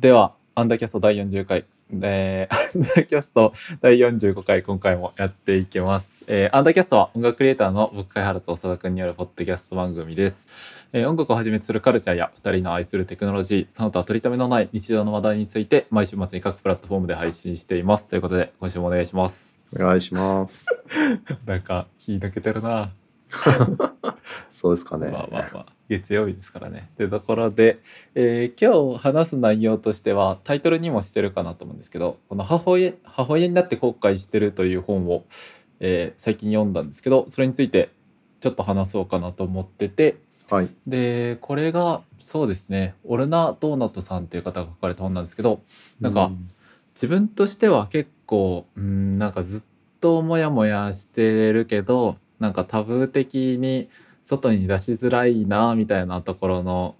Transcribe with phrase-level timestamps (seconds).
[0.00, 1.00] ではアンダーキャスト。
[1.00, 10.46] 第40回えー、アンダーキャスト第45回今回もやっていきます、えー、アンダーキャストは音楽クリエイターの僕貝原と長田くんによるポッドキャスト番組です、
[10.92, 20.66] えー、音楽をはじめとするカルチャーや2人の愛するテクノロジーその他取り留めのない日常の話題について毎週末に各プラットフォームで配信していますということで今週もお願いしますお願いします。
[21.46, 22.92] なんか気抜けてるな
[24.50, 25.08] そうですかね。
[25.08, 26.90] まあまあまあ月曜日ですからね。
[26.96, 27.78] というところで、
[28.16, 35.24] えー今日話す内容としてはタイトルにもしてるかなと思うんですけどこの母親母親になって後悔してるという本を、
[35.78, 37.90] えー最近読んだんですけどそれについて
[38.40, 40.16] ちょっと話そうかなと思ってて
[40.50, 40.68] はい。
[40.86, 45.62] でこれがそうですねオルナ・ドーナトさんという方が書かれた本なんですけど
[46.00, 46.32] なんか
[46.94, 49.62] 自分としては結構うんなんかずっ
[50.00, 53.88] とモヤモヤしてるけどなんかタブー的に
[54.24, 56.96] 外に出しづらいなみたいなところの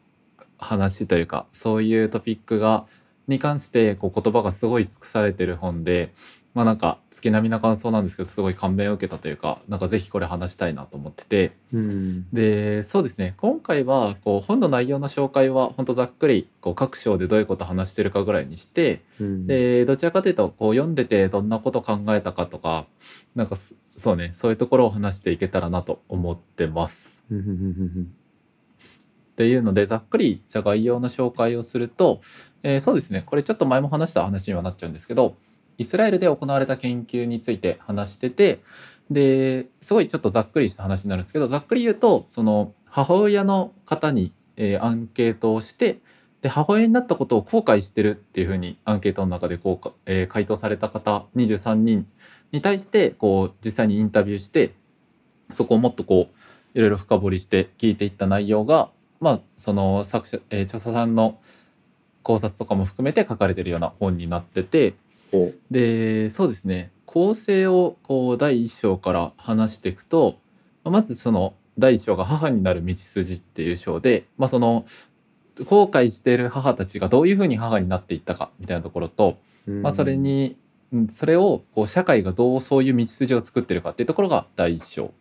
[0.59, 2.87] 話というかそういうトピックが
[3.27, 6.11] に関してこう言葉がすごい尽くされてる本で
[6.53, 11.53] まあなんか月並みな感想なんですけどすごい感銘を受けたというかなんかぜひこれ話したいなと思ってて。
[11.73, 12.29] うん。
[12.33, 13.35] でそうですね。
[13.37, 22.87] 今回はこう本の内容の紹介は本当ざっくりこう各章でどういうこと話してるかぐらいにしてうん、でどちらかというとこう読んでてどんなこと考えたかとか
[23.35, 27.23] なんかそそうねそういうところを話していけたらなと思ってます。
[29.33, 32.21] っていうのでざっくりじゃあ概要の紹介をすると、
[32.63, 33.23] えーそうですね。
[33.25, 35.37] これちょっと前も話した話にはなっちゃうんですけど
[35.81, 38.61] イスラエルで行われた研究について話してて
[39.11, 45.99] ですごいちょっとざっくりした話になるんですけどざっくり言うとその母親の方に、えーアンケートをして
[46.43, 52.07] で母親になったことを後悔してるっていうふうにアンケートの中でこうか、えー回答された方23人
[52.53, 54.75] に対してこう実際にインタビューして
[55.55, 61.41] そこをもっとこういろいろ深掘りして聞いていった内容がまあその作者、えー著者さんの
[62.23, 64.93] 考察とかも含めて書かれてるような本になってて
[65.71, 66.91] でそうですね。
[67.07, 70.39] 構成をこう第一章から話していくと
[70.85, 74.85] まずその第一章が「母になる道筋」っていう章で、まあ、その
[75.65, 79.83] 後悔している母たちがどういうふうに母になっていったかみたいなところと、うん。
[79.83, 80.57] まあ、それ、に
[80.93, 85.13] うんそれをこう社会がどうそういう道筋を作ってるかっていうところが第一章。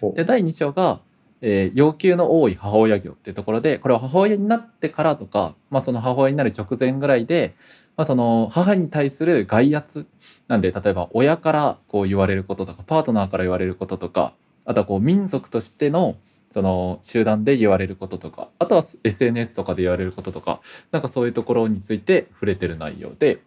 [0.00, 0.12] お。
[0.12, 1.00] で第2章が、
[1.40, 7.54] えー要求の多い母親業っていうところでこれは母親になってからとか、まあ、その母親になる直前ぐらいで、
[7.96, 10.06] まあ、その母に対する外圧
[10.48, 14.34] なんで例えば親からこう言われることとかパートナーから言われることとか
[14.64, 16.16] あとはこう民族としての
[16.52, 23.38] その集団で言われることとかあとは SNS とかで言われることとかなんかそういうところについて触れてる内容で。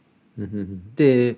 [0.96, 1.38] で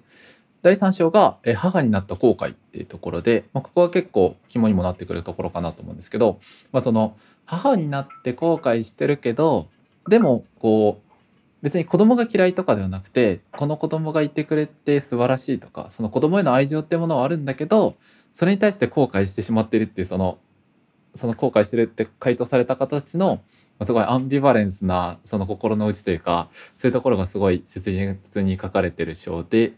[0.61, 6.39] 第3章がえー母になった後悔っていうところで、まあ、ここは結構肝にもなってくるところかなと思うんですけど、
[6.71, 9.69] まあ、その母になって後悔してるけど
[10.07, 11.10] でもこう
[11.61, 17.95] 別に子供が嫌いとかではなくてこの子供がいてくれて素晴らしいとかその子供への愛情ってものはあるんだけど
[18.33, 20.39] それに対して後悔してしまってるっていうその
[21.13, 23.41] その後悔してるって回答された方たちのま
[23.79, 29.73] あすごいアンビバレンスなその心の内というかそういうところがすごい切実に書かれてる章で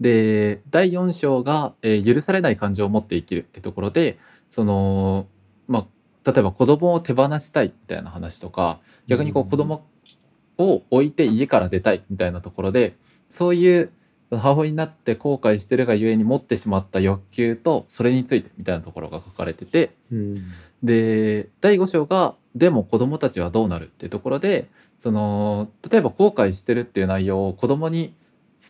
[0.00, 4.16] で第4章が、えー許されない感情を持って生きる」ってところで
[4.48, 5.26] その
[5.66, 9.48] まあ例えば子供を手放したいみたいな話とか逆にこううん。
[9.50, 9.84] 子供
[10.58, 12.96] を置いて家から出たいみたいなところで
[13.28, 13.90] そういう
[14.30, 20.44] 母親になって後悔してるがゆえに持ってしまった欲求とそれについてみたいなところが書かれててうん
[20.82, 24.68] で第5章が「でも子供たちはどうなる?」っていうところで
[24.98, 28.14] その例えば後悔してるっていう内容を子供に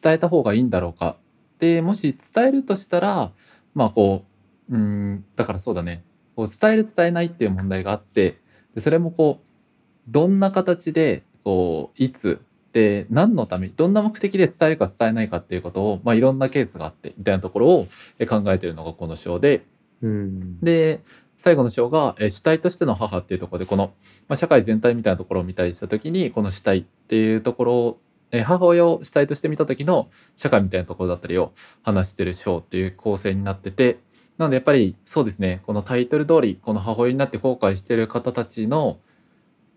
[0.02, 1.16] 伝えた方がいいんだろうか
[1.58, 3.32] でもし伝えるとしたら
[3.74, 4.24] まあこ
[4.70, 6.02] ううんだからそうだね
[6.34, 8.38] こう伝える伝えないっていう問題があって
[8.74, 12.40] でそれもこうどんな形でこういつ
[12.72, 17.86] で何のためにどんな目的で伝えるか伝えないかっていうことを、まあ、いろんなケースがあってみたいなところを
[18.18, 19.64] え考えてるのがこの章で。
[20.02, 20.58] うん。
[20.60, 21.00] で
[21.38, 23.92] 最後の章が、えー主体としての母っていうところでこの、
[24.26, 28.00] まあ、社会全体みたいなところを見たりした時にこの主体っていうところを、
[28.32, 31.52] えー母親を主体として見た時の社会みたいなところだったりを
[31.84, 34.00] 話してる章っていう構成になってて
[34.36, 38.98] なのでやっぱりそうですねこのタイトル通りこの母親になって後悔してる方たちの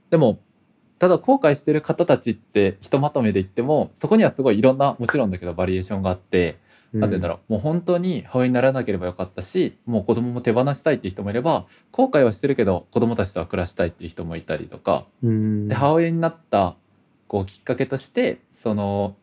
[0.09, 0.39] でも
[0.99, 6.57] ただ後悔してる方たちってひとまとめで言ってもそこにはすごいいろんなもちろんだけどバリエーションがあって
[6.93, 15.67] なんて言うんだろう、もう本当に母親にならなければよかったしもう子供も手放したいっていう人もいれば後悔はしてるけど子供たちとは暮らしたいっていう人もいたりとかうん。
[15.67, 16.75] で母親になった
[17.27, 19.15] こうきっかけとしてその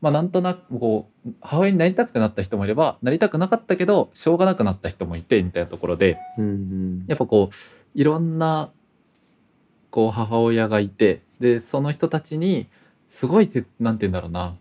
[0.00, 7.04] まあなんとなくこう母親になりたくてなった人もいればなりたくなかったけどしょうがなくなった人もいてみたいなところでうんうん。
[7.06, 7.54] やっぱこう
[7.94, 8.70] いろんな
[9.90, 12.68] こう母親がいてでその人たちに
[13.08, 14.56] すごいせなんて言うんだろうな。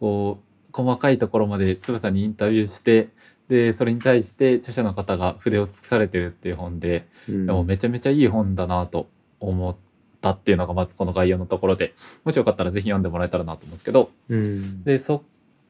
[0.00, 3.08] こう細かいところまでつぶさにインタビューして
[3.48, 7.46] でそれに対して著者の方が筆を尽くされてるっていう本でうん。
[7.46, 9.08] でもめちゃめちゃいい本だなと
[9.40, 9.76] 思っ
[10.20, 11.92] たっていうのがまずこの概要のところで。
[12.24, 14.10] もしよかったらぜひ読んでもらえたらなと思うんですけど。
[14.28, 14.82] うん。
[14.84, 15.22] でそっ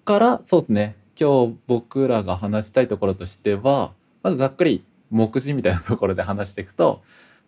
[0.05, 0.97] からそうですね。
[1.19, 3.93] 今日僕らが話したいところとしては
[4.23, 7.03] まずざっくり目次みたいなところで話していくと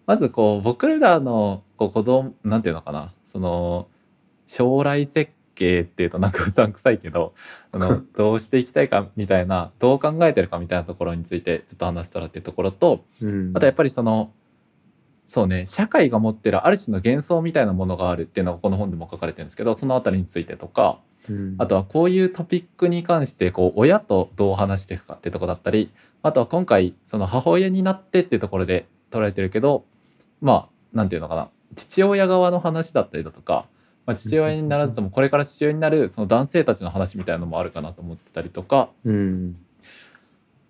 [0.07, 3.13] まずこう僕らのこう子供なんていうのかな。
[3.25, 3.89] その
[4.47, 7.35] 将来設計っていうとなんかうさんくさいけど
[7.73, 13.53] あの どうしていきたいかみたいなどう考えてるかみたいなところについてちょっと話したらっていうところとうん。
[13.55, 14.33] あとやっぱりその
[15.27, 20.99] そうね社会が持ってるある種の幻想みたいなものがあるっていうのがこの本でも書かれてるんですけどそのあたりについてとか
[21.29, 21.55] うん。
[21.59, 25.91] あとはこういうトピックに関してこう親とどう話していくかっていうところだったり
[26.23, 29.85] あとは今回その母親になってっていうところで捉えてるけど
[30.45, 31.49] まあなんていうのかな。
[31.75, 33.67] 父親側の話だったりだとか、
[34.07, 38.91] まあ、父親にならずともこれから父親になるその男性たちの話みたいなのもあるかなと思ってたりとか。
[39.05, 39.57] うん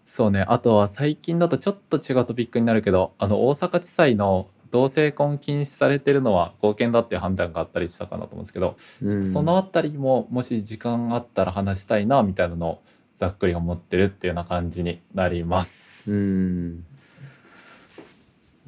[0.07, 0.45] そうね。
[0.49, 12.83] あとは最近だとちょっと違うトピックになるけどあの大阪地裁の同性婚禁止されてるのは合憲だっていう判断があったりしたかなと思うんですけどちょっとそのあたりももし時間あったら話したいなみたいなのを
[13.15, 16.11] ざっくり思ってるっていうような感じになります。
[16.11, 16.85] うん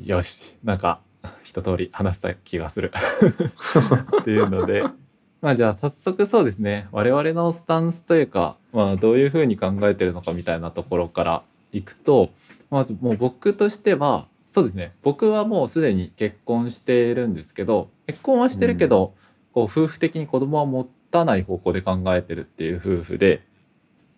[0.02, 1.00] よしなんか
[1.43, 2.93] 一通り話した気がする。
[4.20, 4.84] っていうので
[5.40, 6.88] まあじゃあ早速そうですね。
[6.93, 12.31] 我々のスタンスというか、まあ、どういうふうに考えてるのかみたいなところからいくと
[12.70, 14.93] まずもう僕としてはそうですね。
[15.02, 19.14] 僕はもうすでに結婚しているんですけど結婚はしてるけど、
[19.52, 23.43] こう夫婦的に子供は持たない方向で考えてるっていう夫婦で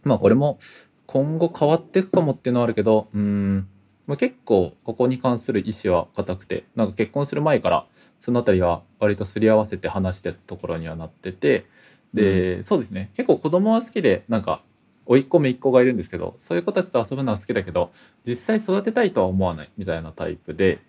[0.04, 0.58] まあこれも
[1.06, 3.69] 今後変わっていくかもっていうのはあるけどうーん
[4.08, 7.87] まあ、結構ここに関する意思は固くてなんか結婚する前から
[8.19, 11.66] そのあたりは割とすり合わせて話してたところにはなってて
[12.14, 13.10] で、そうですね。
[13.14, 14.62] 結構子供は好きでなんか
[15.05, 17.90] 甥っ子姪っ子がいるんですけどそういう子たちと遊ぶのは好きだけど
[18.26, 20.81] 実際育てたいとは思わないみたいなタイプで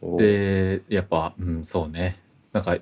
[0.00, 2.18] おでやっぱうんそうね。
[2.52, 2.76] なんか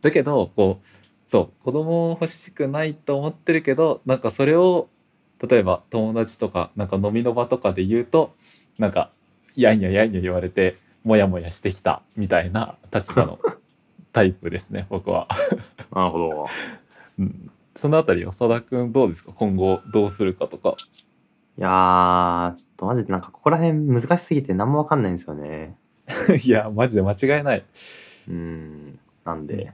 [0.00, 0.86] だけどこう
[1.30, 4.88] そう子供欲しくないと思ってるけどなんかそれを
[5.48, 8.34] 例えば友達とかなんか飲みの場とかで言うと
[8.78, 9.10] なんか
[9.56, 13.38] やんややんや言われてモヤモヤしてきたみたいな立場の
[14.12, 15.26] タイプですね僕は、
[15.94, 16.46] なるほど。
[17.18, 19.32] うん、そのあたり長田君どうですか？
[19.34, 20.76] 今後どうするかとか。
[21.58, 25.76] いやーちょっとマジでなんかここら辺難しすぎて何もわかんないんですよね。
[26.44, 27.64] いやマジで間違いない。
[28.28, 28.98] うん。
[29.24, 29.72] なんで、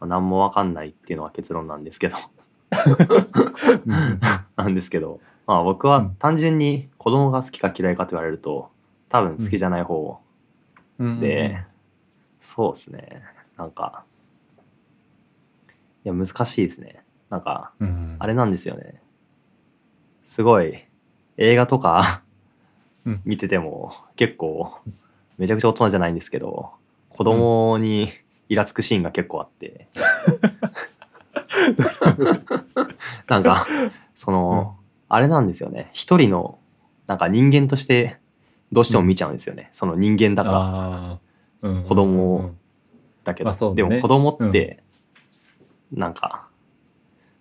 [0.00, 2.16] まあ、何もわかんないっていうのは結論なんですけど。
[3.86, 4.20] うん。
[4.56, 5.20] なんですけど。
[5.46, 8.70] まあ僕は単純に子供が好きか嫌いかと言われると
[9.12, 10.18] 多分好きじゃない方
[10.98, 11.20] うん。
[11.20, 11.62] で、
[12.40, 13.22] そうですね。
[13.58, 14.04] なんか
[16.04, 17.04] いや難しいですね。
[17.28, 19.02] なんかうんあれなんですよね。
[20.24, 20.86] すごい
[21.36, 22.22] 映画とか
[23.04, 23.20] うん。
[23.26, 24.74] 見てても結構
[25.36, 26.70] めちゃくちゃ大人じゃないんですけど
[27.10, 28.08] 子供に
[28.48, 29.88] イラつくシーンが結構あって、
[33.28, 33.66] なんか
[34.14, 34.76] その、
[35.10, 35.90] あれなんですよね。
[35.92, 36.58] 一人の
[37.06, 38.21] なんか人間として
[38.72, 41.20] どうしても見ちゃうんですよね、その人間だか
[41.62, 41.70] ら。
[41.70, 41.84] うん。
[41.84, 42.50] 子供を
[43.22, 43.88] だけど、まあそうだね。
[43.88, 44.82] でも子供って
[45.92, 46.48] なんか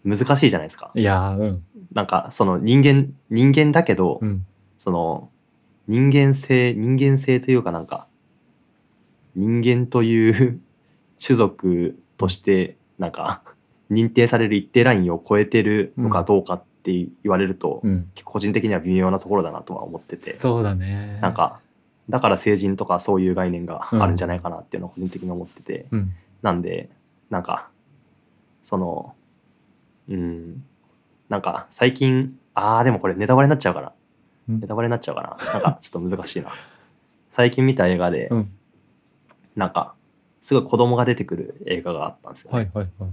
[0.03, 1.63] 難しいじゃないですか、いやーうん。
[1.93, 4.45] なんかその人間人間だけど、うん。
[4.77, 5.29] その
[5.87, 8.07] 人間性人間性というかなんか
[9.35, 10.61] 人間という
[11.23, 13.43] 種族としてなんか
[13.91, 18.09] 認定される一定ラインを超えてるのかどうかって言われると、うん。
[18.23, 20.31] 個人的には微妙なところだなとは思ってて。
[20.31, 21.19] そうだね。
[21.21, 21.59] なんか
[22.09, 26.13] だから成人とかそういう概念があるんじゃないかなっていうのを個人的に思ってて、うん。
[26.41, 26.89] なんで
[27.29, 27.69] なんか
[28.63, 29.15] その
[30.09, 30.63] うん。
[31.29, 33.93] なんか最近あーでもこれネタバレになっちゃうかな
[34.49, 34.59] うん。
[34.59, 36.49] ネタバレになっちゃうかななんかちょっと難しいな。
[37.29, 38.51] 最近見た映画で、うん。
[39.55, 39.93] なんか
[40.41, 43.11] すごい子供が出てくる映画があったんですよね、はいはいはい。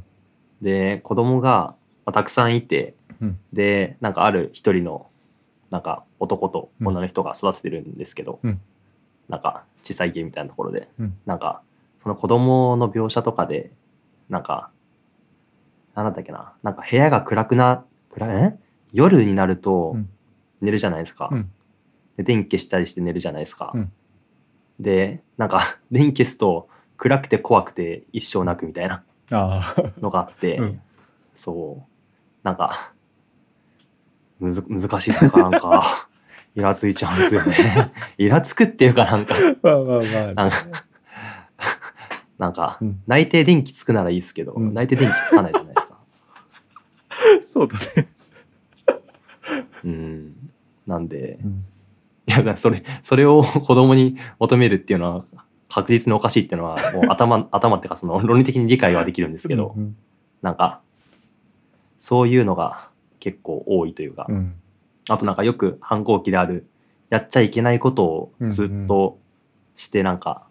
[0.62, 1.74] で子供が、
[2.08, 3.38] まあたくさんいて、うん。
[3.52, 5.08] でなんかある一人の
[5.68, 8.60] なんか男と女の人が育ててるんですけど、うん。
[9.28, 11.18] なんか小さい家みたいなところで、うん。
[11.26, 11.60] なんか
[12.02, 13.70] その子供の描写とかで
[14.30, 14.70] なんか
[15.94, 18.58] なんだっけななんか部屋が暗くな暗え？
[18.94, 20.08] 夜になるとうん。
[20.62, 21.50] 寝るじゃないですか、うん。
[22.16, 23.92] で電気消したりして寝るじゃないですか、うん。
[24.80, 29.04] でなんか 電気消すと暗くて怖くて一生泣くみたいな
[30.00, 30.80] のがあって、うん。
[31.34, 31.97] そう
[32.48, 32.94] なんか
[34.40, 36.08] むず難しいとかなんか
[36.56, 37.92] イラついちゃうんですよね。
[38.16, 39.34] イラつくっていうかなんか。
[39.62, 40.56] まあまあまなんか
[42.38, 43.02] なんかうん。
[43.06, 44.72] 内定電気つくならいいですけど、うん。
[44.72, 45.98] 内定電気つかないじゃないですか。
[47.44, 48.08] そうだね、
[49.84, 50.50] うん。
[50.86, 51.64] なんでうん。
[52.26, 55.24] いやそれそれを子供に求めるっていうのは
[55.68, 59.96] 確実におかしいっていうのはもう頭頭っていうかその論理的に理解はできるんですけど、うん。
[60.40, 60.80] なんか
[61.98, 62.90] そういうのが
[63.20, 64.54] 結構多いというか、うん。
[65.08, 66.66] あとなんかよく反抗期である
[67.10, 69.18] やっちゃいけないことをずっと
[69.74, 70.46] してなんか、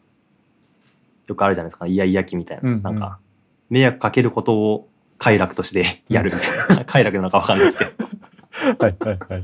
[1.28, 1.88] よくあるじゃないですか。
[1.88, 2.84] イヤイヤ期みたいな、うんうん。
[2.84, 3.20] なんか
[3.70, 6.86] 迷惑かけることを快楽としてやるみたいな。
[6.86, 7.92] 快楽なのかわかんないですけど。
[8.80, 9.44] はいはいはい。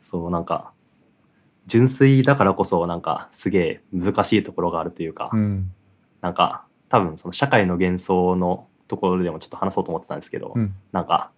[0.00, 0.72] そうなんか
[1.66, 5.72] 純粋だからこそなんかすげえ難しいところがあるというか、うん。
[6.20, 10.74] なんか多分その社会の幻想のところでもちょっと話そうと思ってたんですけど、うん。
[10.92, 11.30] なんか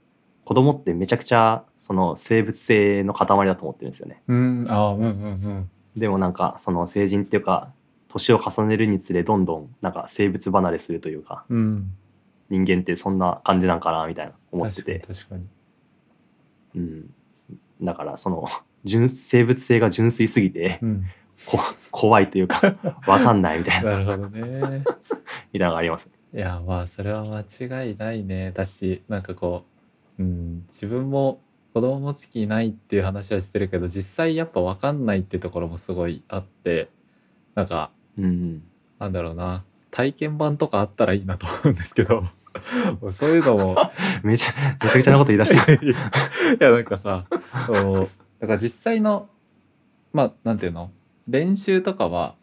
[0.44, 4.22] 子供ってめちゃくちゃその生物性の塊だと思ってるんですよね。
[4.28, 4.66] うん。
[4.68, 5.70] ああうんうんうん。
[5.96, 7.72] でもなんかその成人っていうか
[8.08, 11.92] 年を重ねるにつれどんどんなんか生物離れするというかうん。
[12.50, 15.46] 人間ってそんな感じなんかなみたいな思ってて、確かに確かに。
[16.76, 17.10] うん、
[17.82, 18.46] だからその
[18.84, 21.04] 純生物性が純粋すぎてうん。
[21.46, 22.74] こ怖いというか
[23.06, 23.92] わかんないみたいな。
[23.92, 24.84] なるほどね。
[25.52, 26.10] みたいなのがあります。
[26.35, 29.64] いやまあそれは間違いないねだしなんかこ
[30.18, 31.40] う、うん、自分も
[31.73, 36.88] 子供持つ気ないっていう話はしてるけど実際やっぱ分かんないってところもすごいあって
[37.54, 38.62] なんかうん
[38.99, 42.25] なんだろうな体験版とかあったらいいなと思うんですけど
[43.11, 43.76] そういうのも
[44.23, 44.52] めちゃ
[44.85, 45.92] めちゃくちゃなこと言い出してる。
[45.92, 45.94] い
[46.61, 47.26] やなんかさ
[47.66, 48.08] そう
[48.40, 49.28] だから実際の
[50.12, 50.90] まあなんていうの
[51.26, 52.35] 練習とかは、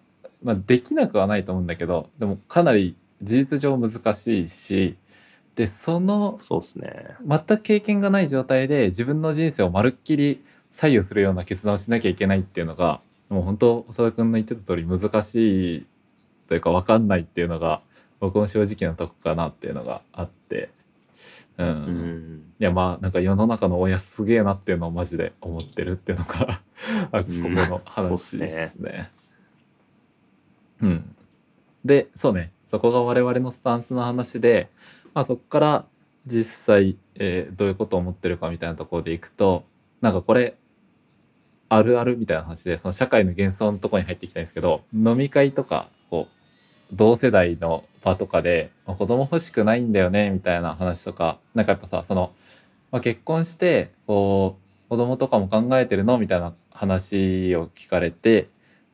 [0.44, 4.98] まあ、できなくはないと思うんだけどでもかなり事実上難しいし
[5.56, 7.16] でそのそうですね。
[7.26, 15.86] 全く経験がない状態で自分の人生をまるっきり左右するような決断をしなきゃいけないっていうのがもう本当長田君の言ってた通り難しい
[16.48, 17.82] というか分かんないっていうのが
[18.20, 20.70] 僕の正直なとこかなっていうのがあって。
[21.58, 22.44] うん、うん。
[22.60, 26.62] いやまあなんか世の中の親すげえなっていうのをマジで思ってるっていうのが
[27.12, 28.48] まずここの話すね。
[28.48, 29.12] ですね。
[30.82, 31.16] うん、
[31.86, 34.70] でそうねそこが我々のスタンスの話で、
[35.14, 35.86] まあ、そこから
[36.26, 39.64] 実際、えーどういうことを思ってるかみたいなところでいくと
[40.02, 40.56] なんかこれ
[41.70, 46.36] あるあるみたいな話でその社会の幻想のとこに入っていきたいんですけど飲み会とかこう
[46.94, 52.32] 同世代の場とかで、まあ子供欲しくないんだよねみたいな話とかなんかやっぱさその、
[52.92, 58.50] まあ、結婚してこう子供とかも考えてるのみたいな話を聞かれて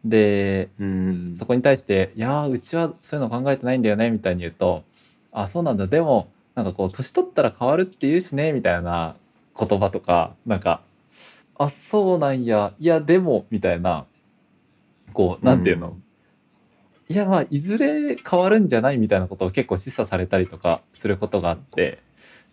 [0.05, 1.33] でうん。
[1.35, 4.83] そこに対して「いやーうちはそういうの考えてないんだよね」みたいに言うと
[5.31, 5.87] 「あそうなんだ。
[5.87, 9.15] でもなんかこう年取ったら変わるって言うしね」みたいな
[9.57, 10.81] 言葉とかなんか
[11.57, 12.73] 「あそうなんや。
[12.79, 14.05] いやでも」みたいな
[15.13, 16.03] こうなんていうの、うん
[17.09, 21.99] いやまあいずれ変わるんじゃないみたいなことを結構示唆されたりとかすることがあって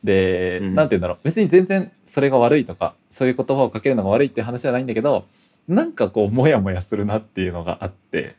[0.02, 0.74] で、うん。
[0.74, 1.18] なんて言うんだろう。
[1.22, 5.26] 別に全然それが悪いとかそういう言葉をかけるのが悪いって話じゃないんだけど
[5.68, 8.36] なんかこうモヤモヤするなっていうのがあって。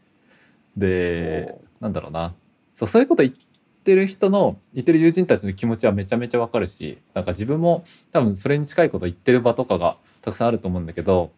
[0.77, 2.33] でなんだろうな。
[2.73, 3.35] そうそういうこと言っ
[3.83, 11.31] てる人の言ってる友人たちの気持ちはめちゃめちゃわかるしなんか自分も多分それに近いこと言ってる場とかがたくさんあると思うんだけど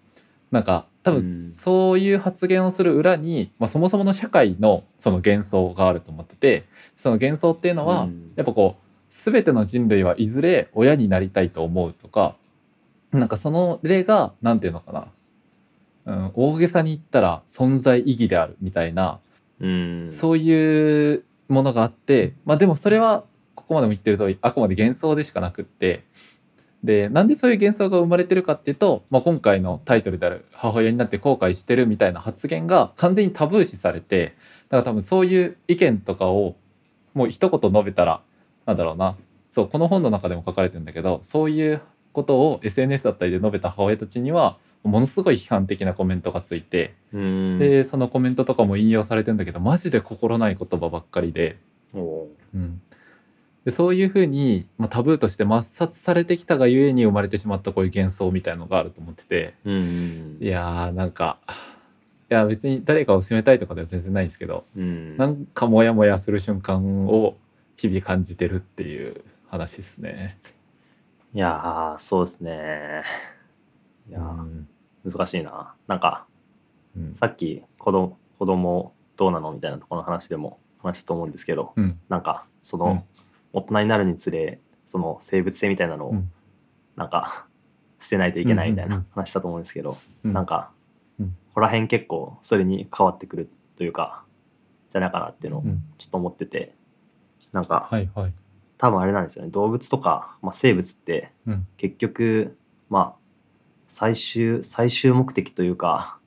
[0.51, 1.43] なんか多分うん。
[1.45, 8.33] そういう発言をする裏に、まあ、そもそもの社会のその幻想があると思っててその幻想っていうのは、うん。
[8.35, 12.35] やっぱこう全ての人類はいずれ親になりたいと思うとか
[13.11, 15.07] なんかその例が何て言うのかな、
[16.05, 19.19] うん、大げさに言ったら存在意義であるみたいな
[19.61, 20.07] うん。
[20.11, 23.23] そういうものがあって、まあでもそれは
[23.55, 26.03] ここまでも言ってる通りあくまで幻想でしかなくって
[26.83, 34.33] でなんでそういう幻想が生まれてるかっていうと、まあ、今回のタイトルである「母親になって後悔してる」みたいな発言が完全にタブー視されて
[34.69, 36.55] だから多分そういう意見とかを
[37.13, 38.21] もう一言述べたら
[38.65, 39.15] なんだろうな
[39.51, 41.81] そうこの本の中でも書かれてるんだけどそういう
[42.13, 47.59] ことを SNS だったりで述べた母親たちにはものすごい批判的なコメントがついてうん。
[47.59, 51.57] でそのコメントとかも引用されてるんだけどマジで心ない言葉ばっかりで,、
[51.93, 52.81] おうん、
[53.63, 59.53] でそういうふうに、まあ、タブーとして抹殺されてきたがゆえに生まれてしまったこういう幻想みたいのがあると思ってて。
[59.65, 60.37] うん。
[60.39, 61.37] いやーなんか
[62.31, 65.17] いや別に誰かを責めたいとかでは全然ないんですけどうん。
[65.17, 67.35] なんかモヤモヤする瞬間を
[67.75, 70.39] 日々感じてるっていう話ですね。
[71.33, 73.03] いやーそうですね。
[74.09, 74.41] いやー。
[74.41, 74.67] うん
[75.05, 75.73] 難しいな。
[75.87, 76.25] なんか
[76.95, 77.15] うん。
[77.15, 81.99] さっき子供子供どうなのみたいなところの話でも話だと思うんですけどうん。
[82.09, 82.83] なんかそうん。
[82.83, 83.05] の
[83.53, 86.31] 大人になるにつれその生物性みたいなのをうん。
[86.95, 87.45] なんか
[87.99, 90.33] 捨てないといけないみたいなん話だと思うんですけどうん。
[90.33, 90.71] なんか
[91.19, 91.27] うん。
[91.29, 94.23] ここら辺結構それに変わってくるというか
[94.89, 95.83] じゃないかなっていうのをうん。
[95.97, 96.73] ちょっと思ってて
[97.51, 98.33] なんかはいはい。
[98.77, 99.51] 多分あれなんですよね。
[99.51, 101.67] 動物とか、まあ、生物ってうん。
[101.77, 102.57] 結局
[102.89, 103.20] まあ
[103.91, 106.17] 最終最終目的というか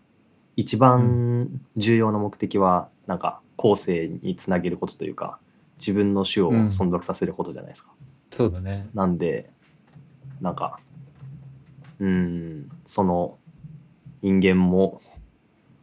[0.55, 5.39] 一番重要な目的はなんか後世につなげることというか
[5.79, 6.67] 自分の種をうん。
[6.67, 7.91] 存続させることじゃないですか。
[8.31, 8.91] そうだね。
[8.93, 9.49] なんで
[10.43, 10.79] なんか
[11.99, 13.39] うーんその
[14.21, 15.01] 人間も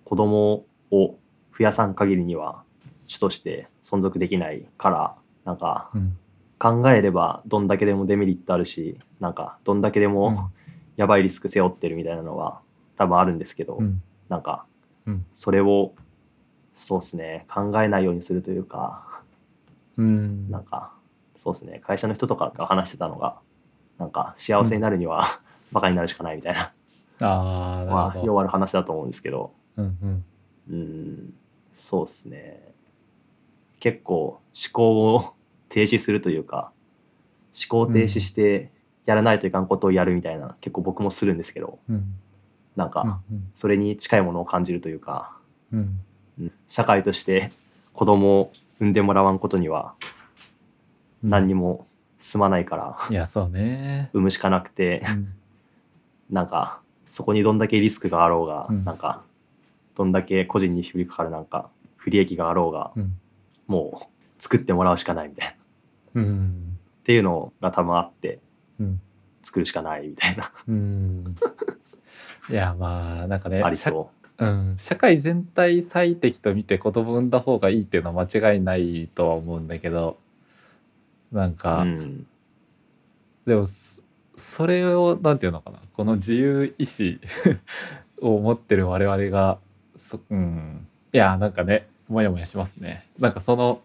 [0.06, 1.18] 子供を
[1.58, 2.62] 増やさん限りには
[3.08, 6.18] 種として存続できないからなんかうん。
[6.60, 10.14] 考えればどんだけでもデメリットあるしなんかどんだけでうん。
[10.14, 10.52] も
[10.98, 12.62] やばいリスク背負ってるみたいなのは
[12.98, 14.02] 多分あるんですけど、うん。
[14.30, 14.66] なんか
[15.06, 15.26] うん。
[15.34, 15.94] それを
[16.74, 19.22] そうですね考えないようにするというか
[19.98, 20.50] うん。
[20.50, 20.92] なんか
[21.36, 23.38] そうですね会社の人とかが話してたのが
[23.98, 25.28] なんか幸せになるには、
[25.72, 26.74] バカになるしかないみたいな。
[27.20, 28.26] あまあるほど。
[28.26, 29.54] ようある話だと思うんですけど。
[29.78, 30.26] うんうん。
[30.72, 31.34] うん
[31.76, 32.72] そうですね。
[33.80, 35.34] 結構思考を
[35.70, 36.72] 停止するというか
[37.70, 38.70] 思考停止して
[39.06, 42.16] やらないといかんことをやるみたいな、結構僕もするんですけどうん。
[42.76, 45.36] なんかうんそれに近いものを感じるというか、
[45.74, 46.00] うん。
[46.40, 46.52] うん。
[46.68, 47.52] 社会として
[47.94, 49.94] 子供を産んでもらわんことには
[51.24, 51.30] うん。
[51.30, 51.86] 何にも
[52.20, 54.10] 進まないから、いやそうね。
[54.14, 55.34] 産むしかなくてうん。
[56.30, 56.80] なんか
[57.10, 58.86] そこにどんだけリスクがあろうが、うん。
[58.86, 59.24] なんか
[59.96, 63.18] どんだけ個人に響くからなんか不利益があろうが、うん。
[63.68, 64.06] もう
[64.38, 65.54] 作ってもらうしかないみたいな。
[65.54, 65.56] っ
[66.16, 66.78] うん。
[67.04, 68.42] ていうのが多分あってうん
[69.44, 71.36] 作るしかないみたいな、うん。
[72.50, 74.46] いやまあなんかねありそう。
[74.46, 80.18] ん、社会全体最適と見て子供産んだ方がいいっていうのは間違いないとは思うんだけど
[81.32, 81.56] なんう。
[81.56, 82.26] か、うん。
[83.46, 84.02] でもそ
[84.36, 87.20] それをなんていうのかなこの自由意志
[88.22, 89.60] を持ってる我々が
[89.96, 90.88] そうん。
[91.14, 93.06] いやなんかねモヤモヤしますね。
[93.20, 93.82] なんかその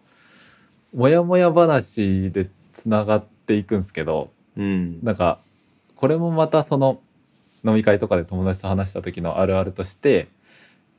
[0.93, 4.99] モヤモヤ話でつながっていくんですけどうん。
[5.03, 5.39] なんか
[5.95, 6.99] これもまたその
[7.65, 10.27] 飲み会とかで友達と話した時のあるあるとして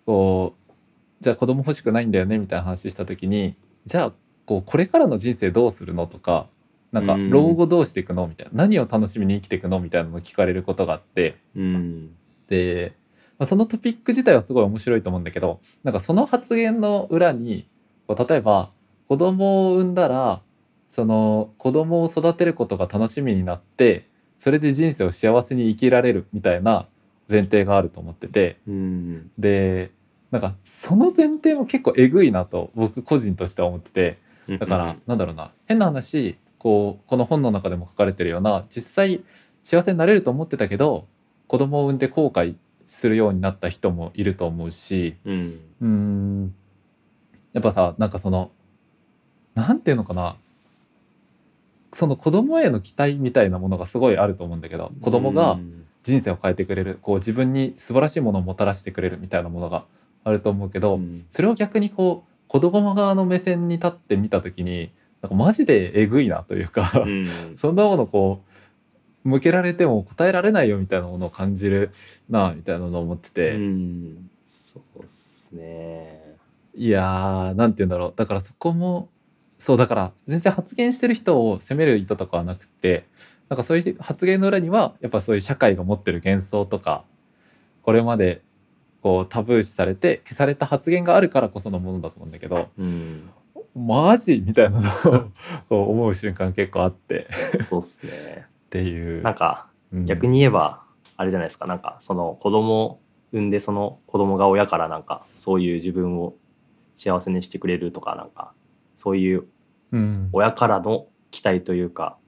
[0.07, 0.73] こう
[1.21, 3.55] じゃあ子供欲しくないんだよねみたいな話した時に
[3.87, 4.12] じゃあ
[4.47, 6.47] こうこれからの人生どうするのとか
[6.92, 7.31] なんかうん。
[7.31, 11.37] 老後どうしていくのみたいな何を楽しみに生きていくのみたいなのを聞かれることがあって。
[11.55, 12.11] うん。
[12.49, 12.94] で、
[13.38, 17.68] まあ、そのトピック自体はすごい面白いと思うんだけどなんかその発言の裏に
[18.07, 18.71] こう例えば
[19.07, 20.40] 子供を産んだら
[20.88, 26.87] その子供を育てることが楽しみになってそれで人生を幸せに生きられるみたいな
[27.29, 28.59] 前提があると思ってて。
[28.66, 29.31] うん。
[29.38, 29.90] で
[30.31, 34.18] なんかその前提も結構えぐいなと僕個人としては思ってて。
[34.48, 35.51] うんだからなんだろうな。
[35.66, 39.22] 変な話こうこの本の中でも書かれてるような実際
[39.62, 41.07] 幸せになれると思ってたけど
[41.48, 42.55] 子供を産んで後悔
[42.87, 45.16] するようになった人もいると思うし。
[45.27, 45.61] うん。
[45.83, 46.55] うーん。
[47.53, 48.51] やっぱさなんかその
[49.55, 50.37] なんていうのかな
[51.92, 59.85] その子供への期待みたいなものがすごいあると思うんだけど子供がうん人生を変えてくれるこう自分に素晴らしいものをもたらしてくれるみたいなものが
[60.24, 61.27] あると思うけど、うん。
[61.29, 67.27] それを逆にこう子供側の目線に立ってみた時になんかマジでえぐいなというか、うん。
[67.59, 68.42] そんなものこ
[69.24, 71.90] う向けられても答えられないよみたいなものを感じる
[72.31, 74.31] なみたいなのを思ってて、うん。
[74.44, 76.37] そうっすね。
[76.74, 78.12] いやーなんて言うんだろう。
[78.16, 79.11] だからそこも
[79.59, 83.07] そうだから全然発言してる人を責める意図とかはなくて
[83.49, 87.05] なんかそういう発言の裏にはやっぱそういう社会が持ってる幻想とか
[87.83, 88.42] これまで
[89.03, 93.31] こうタブー視されて消された発言があるからこそのものだと思うんだけどうん
[93.75, 95.31] マジみたいなの
[95.71, 97.29] を思う瞬間結構あって。
[97.62, 98.47] そうっすね。
[98.47, 99.23] っていう。
[99.23, 100.05] なんかうん。
[100.05, 100.83] 逆に言えば
[101.16, 101.66] あれじゃないですか。
[101.66, 103.01] なんかその子供を
[103.33, 106.35] 産んでその子供が親からなんかそういう自分を
[106.97, 108.53] 幸せにしてくれるとかなんか
[108.99, 109.47] そういう
[109.93, 110.29] うん。
[110.33, 112.19] 親からの期待というか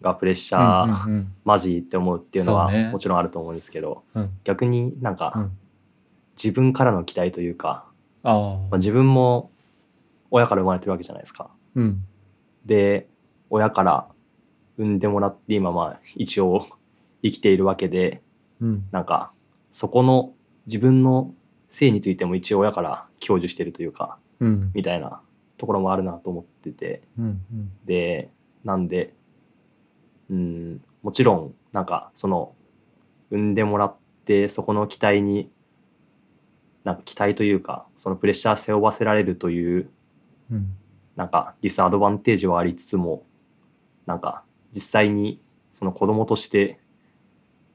[0.00, 4.30] がプレッシャー、マジって思うっていうのはもちろんあると思うんですけど、うん。
[4.44, 5.58] 逆になんかうん。
[6.36, 7.84] 自分からの期待というか、
[8.22, 9.50] あまあ、あ自分も
[10.30, 11.50] 親から生まれてるわけじゃないですか。
[11.74, 12.04] うん。
[12.64, 13.06] で
[13.50, 14.06] 親から
[14.78, 16.66] 産んでもらって今まあ一応
[17.22, 18.22] 生きているわけで
[18.60, 18.84] うん。
[18.92, 19.32] なんか
[19.72, 20.32] そこの
[20.66, 21.34] 自分の
[21.68, 24.70] 性についても一応親から享受してるというかうん。
[24.74, 25.20] みたいな
[25.58, 27.02] ところもあるなと思ってて。
[27.18, 27.72] うんうん。
[27.84, 28.30] で
[28.64, 29.14] なんで
[30.30, 32.54] うんもちろんなんかその
[33.30, 35.50] 産んでもらってそこの期待に
[36.84, 39.90] なんか期待というかそのプレッシャー背負わせられるという
[40.50, 40.76] うん。
[41.16, 43.24] なんかディスアドバンテージはありつつも
[44.06, 45.40] なんか実際に
[45.72, 46.78] その子供として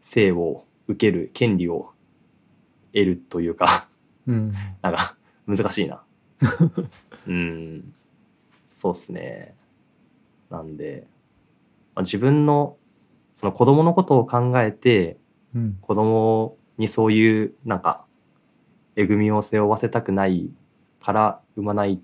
[0.02, 1.92] 生を受ける権利を
[2.94, 3.88] 得るというか
[4.28, 4.54] うん。
[4.82, 5.16] なんか
[5.46, 6.03] 難しいな
[7.28, 7.94] うん。
[8.72, 9.56] そうっすね。
[10.50, 11.08] なんで、
[11.96, 12.78] まあ、自分の
[13.34, 15.18] その子供のことを考えて
[15.56, 15.78] うん。
[15.82, 18.06] 子供にそういうなんか
[18.96, 20.50] えぐみを背負わせたくない
[21.02, 22.00] から産まないっ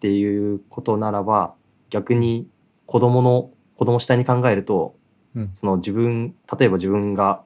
[0.00, 1.54] ていうことならば
[1.90, 2.48] 逆に
[2.86, 4.96] 子供の子供主体に考えると、
[5.34, 5.50] うん。
[5.54, 7.42] その自分例えば自分が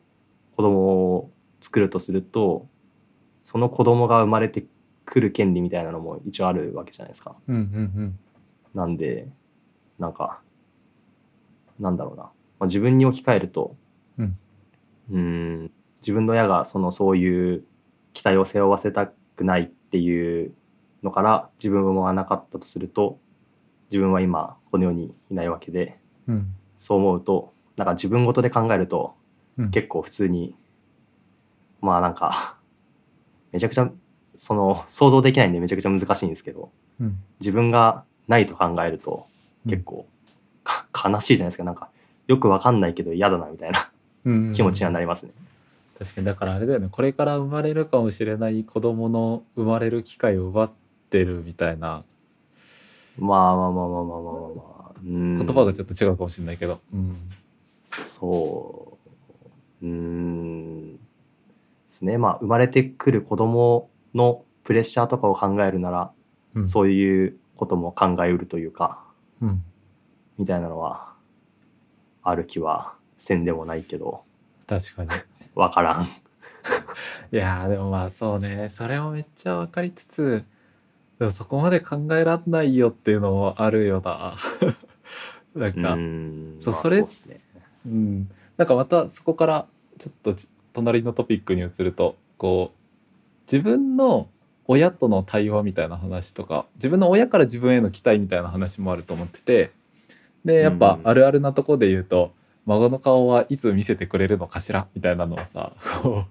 [0.56, 0.80] 子供
[1.16, 2.66] を作るとすると
[3.42, 4.64] その子供が生まれて
[5.10, 7.34] くる権利みたいなのも一応あるわけじゃないですか。
[7.48, 8.18] うんうん
[8.72, 9.26] なんで
[9.98, 10.40] なんか
[11.80, 13.74] なんだろうな、まあ、自分に置き換えると
[14.16, 14.38] うん。
[15.10, 15.70] うーん
[16.00, 17.64] 自分の親がそのそういう
[18.12, 20.54] 期待を背負わせたくないっていう
[21.02, 23.18] のから自分は思わなかったとすると
[23.90, 26.54] 自分は今この世にいないわけでうん。
[26.78, 29.16] そう思うとなんか自分ごとで考えると
[29.58, 29.70] うん。
[29.72, 30.54] 結構普通に
[31.80, 32.56] まあなんか
[33.50, 33.90] めちゃくちゃ
[34.40, 39.26] その想像できないんでめちゃくちゃ難しいんですけど、うん、自分がないと考えると
[39.68, 40.06] 結構、
[40.64, 41.64] うん、 悲しいじゃないですか。
[41.64, 41.90] なんか
[42.26, 43.90] よくわかんないけど嫌だなみたいな
[44.54, 45.32] 気持ちになりますね。
[45.98, 46.26] 確かに。
[46.26, 46.88] だからあれだよね。
[46.90, 50.70] これから生まれるかもしれない子供の生まれる機会を奪っ
[51.10, 52.02] てるみたいな。
[53.18, 57.14] まあまあまあまあまあまあまあ、まあ、うん、言葉がちょっと違うかもしれないけど、うん、
[57.84, 58.96] そ
[59.82, 59.86] う。
[59.86, 60.96] うん。
[60.96, 60.98] で
[61.90, 62.16] すね。
[62.16, 66.12] まあ生まれてくる子供のプレッシャーとかを考えるなら、
[66.54, 66.68] うん。
[66.68, 69.04] そういうことも考えうるというか
[69.40, 69.64] うん、
[70.38, 71.12] みたいなのは
[72.22, 74.22] ある気はせんでもないけど
[74.66, 75.10] 確かに。
[75.54, 76.04] わからん。
[77.32, 78.68] いやーでもまあそうね。
[78.70, 80.44] それもめっちゃ分かりつつ
[81.18, 84.36] でもそこまで考えらんないよっていうのもあるよな。
[85.54, 87.40] なんか、うーんまあそうね。
[87.86, 89.66] うん、なんかまたそこから
[89.98, 92.79] ちょっとち隣のトピックに移るとこう
[93.50, 94.28] 自分の
[94.66, 99.72] 親との対話みたいな話とか自分の親から自分への期待みたいな話もあると思ってて
[100.44, 102.32] でやっぱうんあるあるなとこで言うと、
[102.64, 106.24] 孫の顔はいつ見せてくれるのかしらみたいなのはさこ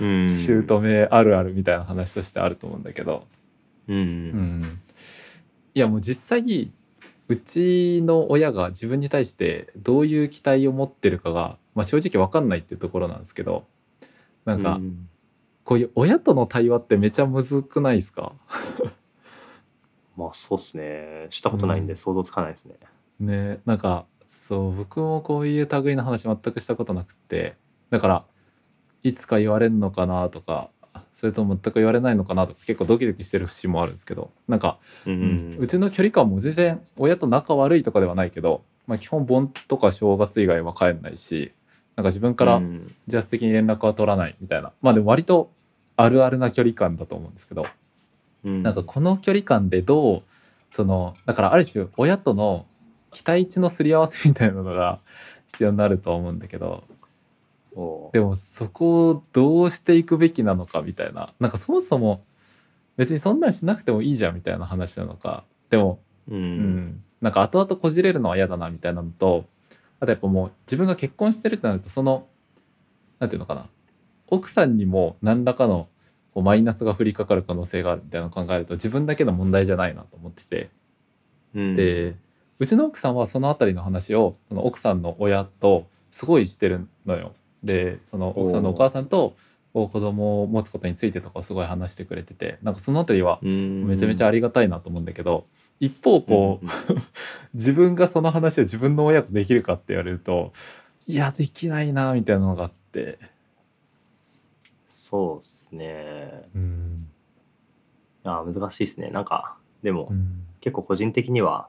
[0.00, 0.26] ううん。
[0.44, 3.26] 姑あるあるみたいな話としてあると思うんだけど、
[3.88, 4.80] うんうん、
[5.74, 6.72] いやもう実際
[7.28, 13.64] うちの親が自分に対してどういう期待を持ってるかが、まあ、正直分かんないっていうところなんですけど
[14.44, 15.08] なんかうん
[15.64, 18.32] こういう親との対話ってめちゃむずくないですか？
[20.16, 21.26] まあそうっすね。
[21.30, 22.76] したことないんで想像つかないですね。
[23.18, 27.56] ねなんかそう僕もこういう類の話全くしたことなくって
[27.90, 28.24] だから
[29.02, 30.70] いつか言われるのかなとか
[31.12, 41.52] それとも全く言われないのかなとか結構ドキドキしてる節もあるんですけどなんかううんうちの距離感も全然親と仲悪いとかではないけど、まあ、基本盆とか正月以外は帰んないし
[41.96, 42.94] なんか自分からうん。
[43.06, 44.72] 自発的に連絡は取らないみたいな。
[44.82, 45.50] まあでも割と
[45.96, 47.64] あるあるな距離感だと思うんですけど。
[48.44, 48.62] うん。
[48.62, 50.22] なんかこの距離感でどう
[50.70, 52.66] そのだからある種親との
[53.10, 54.98] 期待値のすり合わせみたいなのが
[55.48, 56.84] 必要になると思うんだけど。
[58.12, 61.32] でもそこをどうしていくべきなのかみたいな。
[61.40, 62.22] なんかそもそも
[62.96, 65.44] 別にそんなんしなくてもいいじゃんみたいな話なのか。
[65.70, 69.44] でもううんん、なんか後々こじれるのは嫌だなみたいなのと
[70.04, 72.26] あとやっぱもう自分が結婚してるってなるとその
[73.18, 73.66] なんていうのかな。
[74.28, 75.88] 奥さんにも何らかの
[76.32, 80.70] こうマイナスが降りかかる可能性があるみたいなのを考えると自分だけの問題じゃないなと思ってて。
[81.54, 81.76] うん。
[81.76, 82.16] で
[82.58, 87.32] うちの奥さんはその辺りの話をその奥さんの親とすごいしてるのよ。
[87.62, 89.34] でその奥さんのお母さんと
[89.72, 92.58] 子供を持つことについてとかをすごい話してくれてて。
[92.62, 93.86] なんかその辺りはうん。
[93.86, 95.46] めちゃめちゃありがたいなと思うんだけど
[95.80, 96.66] 一方こう、
[97.54, 100.52] 自分がその話を自分の親とできるかって言われると
[101.06, 103.18] いやできないなみたいなのがあって。
[104.86, 106.48] そうですね。
[106.54, 107.08] うん、
[108.24, 109.10] あ難しいですね。
[109.10, 110.40] なんかでも、うん。
[110.60, 111.68] 結構個人的には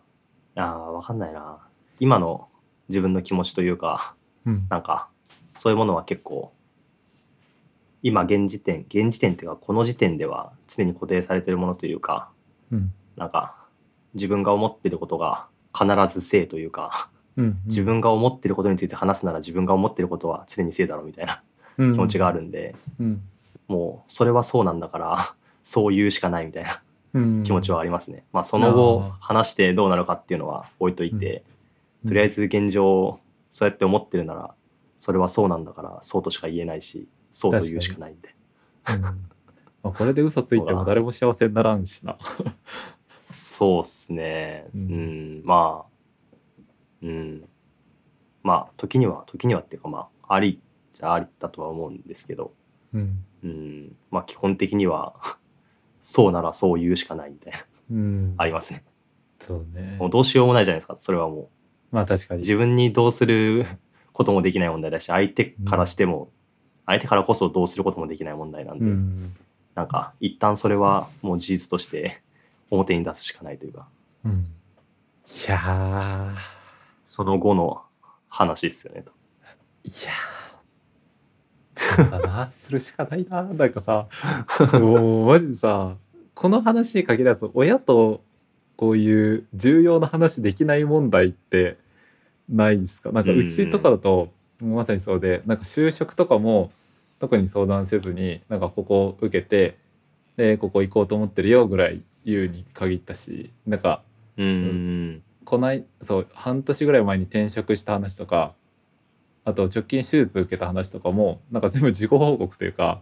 [0.56, 1.60] あわかんないな。
[2.00, 2.48] 今の
[2.88, 4.16] 自分の気持ちというか
[4.46, 4.68] うん。
[4.70, 5.10] なんか
[5.54, 6.54] そういうものは結構
[8.04, 12.30] 今現時点現時点っていうかこの時点では常に固定されてるものというか
[12.72, 12.94] うん。
[13.18, 13.65] なんか
[14.16, 15.48] 自分が思ってることが
[15.78, 21.44] 必ず正というかうん自分が思ってることについて話すなら自分が思ってることは常に正だろうみたいな
[21.78, 23.22] 気気持ちがあるんで、うん。
[23.68, 26.82] もうそれはそうなんだから そう言うしかないみたいな
[27.14, 27.44] うん。
[27.44, 28.24] 気持ちはありますね。
[28.32, 31.44] まあその後話してどうなるかっていうのは置いといて、
[32.04, 32.10] うん。
[32.10, 34.54] とりあえず現状そうやって思ってるなら
[34.98, 38.36] それはそうなんだからそうとしか言えないしそうと言うしかないんで。
[38.90, 39.02] うん。
[39.02, 42.18] まあ、これで嘘ついても誰も幸せにならんしな
[43.28, 44.68] そうっすね。
[44.76, 45.40] ううん。
[45.40, 46.36] ん、まあ、
[47.02, 47.44] うん。
[48.44, 50.58] まあ、時には、時にはっていうか、まあ、ありっ
[50.94, 52.54] ちゃありだとは思うんですけど、
[52.94, 53.26] うん。
[53.44, 55.16] うん、まあ、基本的には、
[56.02, 57.60] そうならそう言うしかないみたいな、
[57.92, 58.34] うん。
[58.38, 58.84] ありますね。
[59.40, 59.98] そうね。
[60.00, 61.50] もうどうしようもないじゃないですか、それはも
[61.90, 62.38] まあ確かう。
[62.38, 62.42] に。
[62.42, 63.66] 自分にどうする
[64.14, 66.30] こともできない問題だし、相手からしても、
[66.86, 69.36] 相手からこそどうすることもできない問題なんで、うん。
[69.74, 72.22] なんか、一旦それはもう事実として
[72.70, 73.88] 表に出すしかないというか、
[74.26, 74.48] うん。
[75.26, 76.34] いや
[77.06, 77.82] その後の
[78.30, 79.04] 話っすよね。
[79.84, 80.12] ーいや
[82.10, 83.44] だなするしかないな。
[83.44, 84.08] なんかさ
[84.74, 85.96] もうマジでさ
[86.34, 88.22] この話に限らず親と
[88.76, 91.78] こういう重要な話できない問題って
[92.50, 93.12] ないですか？
[93.12, 96.72] なんかうちとかだと、まさにそうでなんか就職とかも
[97.20, 99.78] 特に相談せずになんかここ受けて
[100.36, 104.02] でここ行こうと思ってるよぐらい言うに限ったしなんか
[104.38, 105.22] うん。
[105.46, 108.54] こないそう半年ぐらい前に転職した話とか
[109.46, 113.02] あと直近手術受けた話とかもなんか全部自己報告というか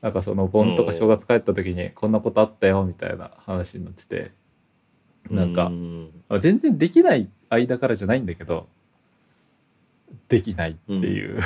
[0.00, 4.32] なんかその盆とか正月帰った時にこんなことあったよみたいな話になってて
[5.30, 5.70] なんか
[6.40, 8.66] 全然できない間からじゃないんだけど
[10.28, 11.38] できないっていう、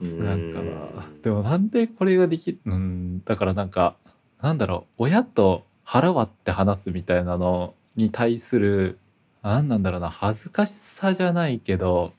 [0.00, 1.06] なんかな。
[1.22, 3.96] でもなんでこれができうんだからなんか
[4.44, 8.98] なんだろう親と腹割って話すみたいなのに対する
[9.40, 12.12] 何なんだろうな恥ずかしさじゃないけど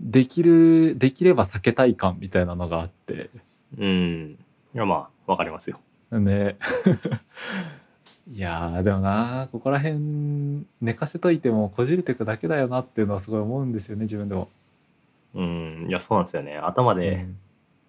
[0.00, 3.30] できるできれば避けたい感みたいなのがあって
[3.76, 4.38] うん。
[4.72, 5.80] いや、まあ、わかりますよ。
[6.12, 6.56] ね
[8.30, 14.48] いやーでもなここら辺寝かせといてもこじれてくだけだよなっていうのはすごい思うんですよね自分でも。
[15.34, 15.86] うん。
[15.88, 16.58] いや、そうなんですよね。
[16.58, 17.26] 頭で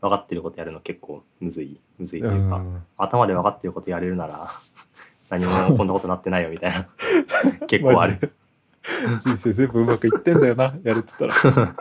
[0.02, 1.80] 分かってることやるの結構むずい。
[1.98, 4.52] むずいとういうか、ん頭で分かってることやれるなら、
[5.30, 6.88] 何もこんなことなってないよみたいな。
[7.68, 8.34] 結構ある。
[9.20, 11.34] 人生全部うまくいってんだよなやれてたら。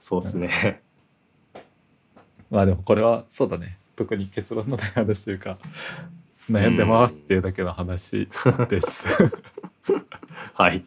[0.00, 0.82] そうっすね。
[2.50, 5.56] まあでもこれはそうだね特に結論のない話というか
[6.50, 8.28] 悩んでますっていうだけの話
[8.68, 9.06] です。
[10.54, 10.84] はい。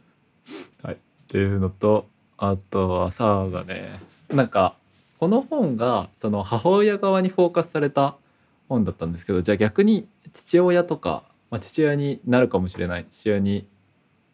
[1.33, 2.05] っていうのと
[2.37, 3.99] あとはそうだね
[4.29, 4.75] なんか
[5.23, 8.17] この本がその母親側にフォーカスされた
[8.67, 13.65] 本だったんですけどじゃあ逆に父親とか、まあ、父親になるかもしれない父親に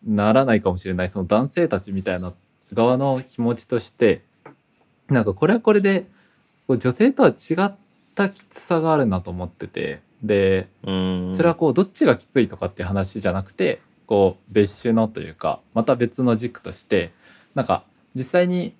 [0.04, 2.34] ならないかもしれないその男性たちみたいな
[2.74, 4.24] 側の気持ちとして
[5.10, 6.08] なんかこれはこれで
[6.68, 7.76] 女性とは違っ
[8.16, 11.34] たきつさがあるなと思っててでうん。
[11.36, 17.12] それはこうどっちがきついとかっていう話じゃなくてこう別種のというかまた別の軸として
[17.54, 17.84] なんか
[18.16, 18.74] 実際に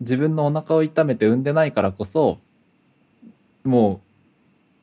[0.00, 2.38] 自分のお腹を痛めて産んでないからこそ
[3.64, 4.00] も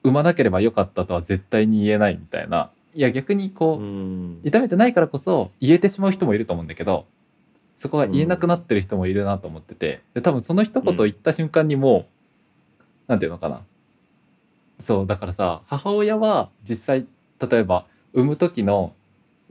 [0.03, 2.71] う産まなければよかったとは絶対に言えないみたいな。
[2.93, 3.83] いや逆にこう。
[3.83, 4.41] うん。
[4.43, 7.05] 痛めてないからこそ言えてしまう人もいると思うんだけど
[7.77, 10.01] そこが言えなくなってる人もいるなと思ってて。
[10.13, 12.05] で多分その一言言った瞬間にもう
[13.07, 13.61] なんていうのかな。
[14.79, 17.05] そうだからさ母親は実際
[17.39, 18.93] 例えば産む時の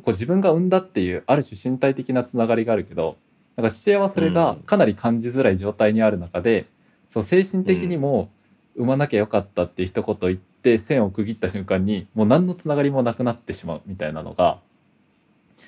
[0.02, 3.16] こう自分が産んだっていうある種身体的なつながりがあるけど
[3.56, 6.66] なんか父親はそれがかなり感じづらい状態にある中で、
[7.10, 8.30] そう精神的にも
[8.76, 14.58] 産まなきゃよかったっていう一言言って線を区切った瞬間にもう何のつながりもなくなってしまうみたいなのが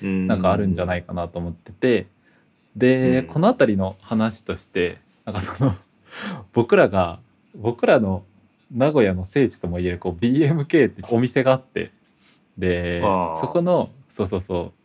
[0.01, 2.07] なんかあるんじゃないいかなと思ってて
[2.75, 3.27] で、うん。
[3.27, 5.75] この辺りの話としてなんかその
[6.53, 7.19] 僕らが
[7.55, 8.23] 僕らの
[8.71, 11.91] 名古屋の聖地ともいえるこう BMK ってお店があって
[12.57, 14.84] でそこのそうそうそう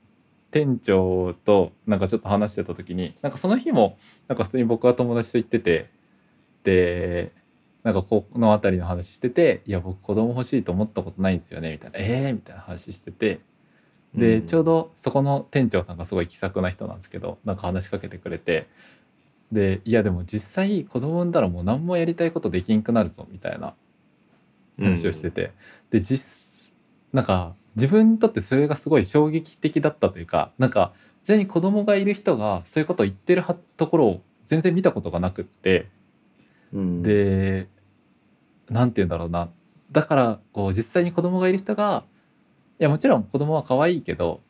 [0.51, 3.97] 店長となんかちょっと話してた時になんかその日も
[4.29, 5.91] なんか普通に僕は友達と行ってて
[6.65, 7.33] で
[7.83, 13.41] なんかこの辺りの話してて「いや僕子供欲しいと思ったことないんですよね」みたいな「ええー」みたいな話してて
[14.15, 14.47] で、うん。
[14.47, 18.69] ちょうどそこの店長さんがすごい気さくな人なんですけどなんか話しかけてくれて
[19.53, 23.75] でいやでも実際子供産んだらもう何もやりたいことできんくなるぞみたいな
[24.79, 25.53] 話をしてて、
[25.91, 26.25] で実
[27.13, 30.93] なんか自分にとってそれがすごい衝撃的だったというかなんか
[31.25, 35.89] 全に子供がいる人がそういうことを言ってるはところを全然見たことがなくって
[36.73, 37.69] うん、で
[38.69, 39.51] なんて言うんだろうな。
[39.91, 42.05] だからこう実際に子供がいる人が
[42.79, 44.41] いやもちろん子供は可愛いけど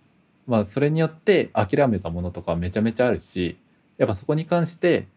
[0.47, 3.59] まあそれによって諦めたものとかはめちゃめちゃあるし
[3.97, 5.09] やっぱそこに関して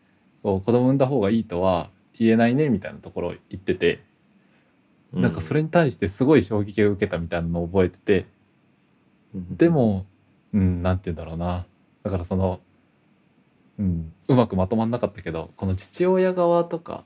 [0.41, 4.01] こう子供産んだ方がいいとは言えないねみたいなところを言ってて
[5.13, 8.25] なんかそれに対してすごい衝撃を受けたみたいなのを覚えてて。
[9.35, 10.05] うん、でも
[10.53, 11.65] うんなんて言うんだろうな。
[12.03, 12.59] だからその、
[13.79, 17.03] うん、うまくまとまんなかったけどこの父親側とか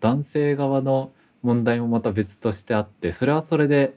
[0.00, 3.96] 男性側の問題もまた別としてあってそれはそれで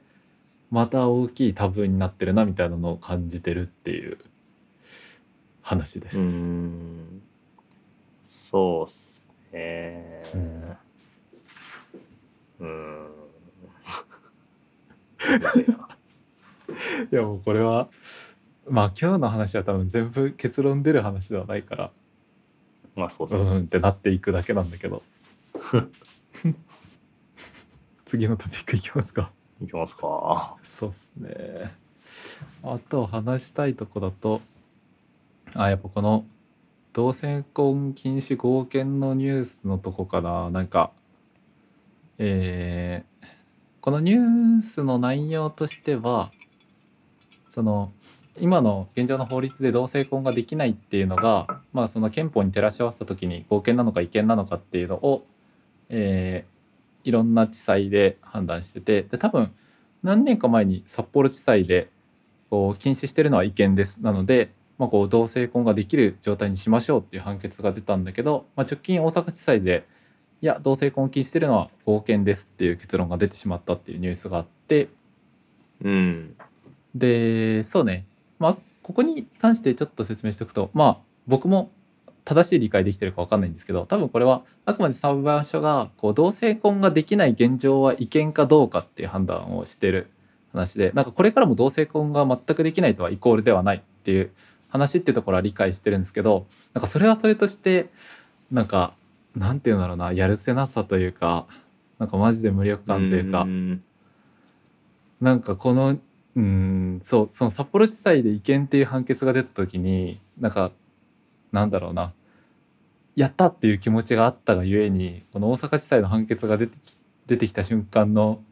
[0.70, 4.18] また大きいタブーになってるなみたいなのを感じてるっていう
[5.62, 6.18] 話です。
[6.18, 7.22] うーん。
[8.24, 10.22] そうっすね。
[12.60, 13.06] うーん。
[13.08, 13.25] むず
[17.10, 17.88] いやもうこれは
[18.68, 21.90] まあ今日の話は多分全部結論出る話ではないから。
[22.94, 25.02] まあそうっうすね、んってなっていくだけなんだけど。
[28.04, 29.30] 次のトピックいきますか。
[29.62, 30.56] いきますか。
[30.62, 31.72] そうっすね。
[32.62, 34.40] あと話したいとこだと
[35.54, 36.24] あやっぱこの
[36.92, 40.50] 同性婚禁止合憲のニュースのとこかな。
[40.50, 40.90] なんか
[42.18, 43.26] えー
[43.86, 46.32] このニュースの内容としては
[47.48, 47.92] その
[48.36, 55.24] 今の現状の法律で同性婚ができないっていうのが、まあ、その憲法に照らし合わせた時に合憲なのか違憲なのかっていうのを、
[55.88, 56.56] えー
[57.08, 59.54] いろんな地裁で判断しててで多分
[60.02, 61.88] 何年か前に札幌地裁で
[62.50, 64.02] こう禁止してるのは違憲です。
[64.02, 69.86] なので、まあ、こう同性婚ができる状態にしましょうっていう判決が出たんだけど、まあ、直近大阪地裁で
[70.42, 74.88] いや同性婚を禁止してるのは合憲ですっていう結論が出てしまったっていうニュースがあって。
[75.82, 76.36] うん。
[76.94, 78.06] でそうね。
[78.38, 81.70] まあここに関してちょっと説明しておくとまあ僕も
[82.24, 90.10] 正しい理解できてるか分かんないんですけど多分これはあくまで裁判所がこう同性婚ができない現状は違憲かどうかっていう判断をしてる
[90.52, 94.32] 話でなんかこれからも同性婚が全くできないとはイコールではないっていう
[94.68, 97.90] 話ってところは理解してるんですけどなんかそれはそれとして
[98.50, 98.94] なんか
[99.36, 101.46] なんていうんだろうなやるせなさというか
[101.98, 103.44] なんかマジで無力感というか。
[103.44, 103.82] ん。
[105.20, 105.98] なんかこの
[106.34, 110.72] うんそうその札幌地裁で違憲っていう判決が出た時になんか
[111.52, 112.12] なんだろうな。
[113.14, 118.42] やったっていう気持ちがあったがゆえにこの大阪地裁の判決が出てき出てきた瞬間の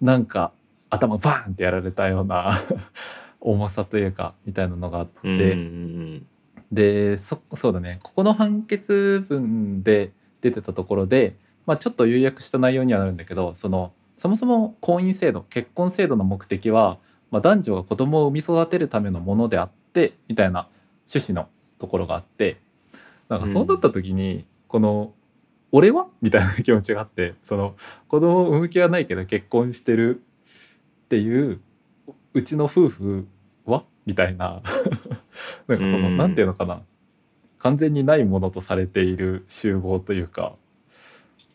[0.00, 0.52] なんか
[0.90, 2.52] 頭バーンってやられたような
[3.40, 6.26] 重さというかみたいなのがあって、うんうん
[6.74, 10.10] でそそうだねここの判決文で
[10.40, 16.98] 出てたところで、まあ、ちょっと有約した内容にはなるんだけどそのそもそも婚姻制度結婚制度の目的は、
[17.30, 20.68] まあ、男女が子供を産み育てるためのものであってみたいな
[21.08, 22.58] 趣旨のところがあって
[23.28, 25.14] なんかそうなった時に、この
[25.72, 27.74] 「俺は?」みたいな 気持ちがあってその
[28.08, 30.20] 子供を産む気はないけど結婚してる
[31.04, 31.60] っていう
[32.34, 33.22] うちの夫婦は
[34.06, 34.62] みたいな。
[35.66, 36.16] なんかその、うん。
[36.16, 36.82] なんていうのかな。
[37.58, 40.54] 完全にないものとされている集合というか。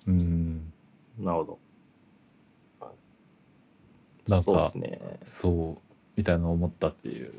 [0.08, 0.20] うん。
[0.20, 0.74] うん
[1.20, 1.60] なるほど。
[4.28, 5.00] なんかそうね。
[5.24, 7.34] そうみたいなのを思ったっていう。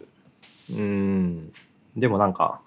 [0.72, 1.52] うん。
[1.96, 2.60] でもなんか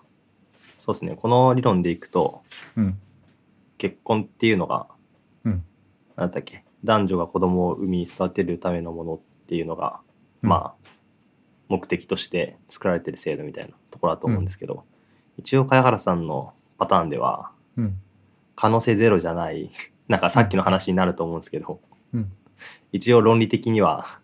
[0.78, 1.16] そうですね。
[1.16, 2.42] この理論でいくと
[2.76, 3.00] うん。
[3.78, 4.88] 結婚っていうのが、
[5.44, 5.64] うん。
[6.16, 6.64] なんだっけ。
[6.84, 10.00] 男女が子供を産み育てるためのものっていうのが、
[10.42, 10.50] うん。
[10.50, 10.90] まあ
[11.70, 14.84] 目的として作られてる制度みたいなところだと思うんですけど、
[15.38, 18.00] 一応茅原さんのパターンではうん。
[18.56, 19.72] 可能性ゼロじゃない
[20.08, 21.80] なんかさっきの話になると思うんですけど、
[22.14, 22.32] うん。
[22.92, 24.20] 一応論理的には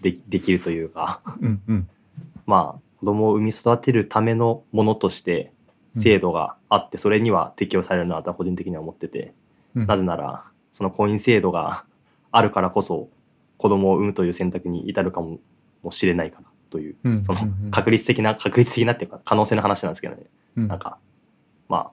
[0.00, 1.88] できできるというかうんうん。
[2.46, 5.52] まあ子供を産み育てるためのものとして
[5.94, 9.34] 制度があってそれには適用されるなとは個人的には思ってて、
[9.74, 9.86] うん。
[9.86, 11.84] なぜならその婚姻制度が
[12.30, 13.08] あるからこそ
[13.56, 15.38] 子供を産むという選択に至るかも
[15.88, 20.22] もしれないかなといううんその確率的な確率的なっていうか可能性の話なんですけどね。
[20.56, 20.68] うん。
[20.68, 20.98] なんか
[21.68, 21.90] まあっ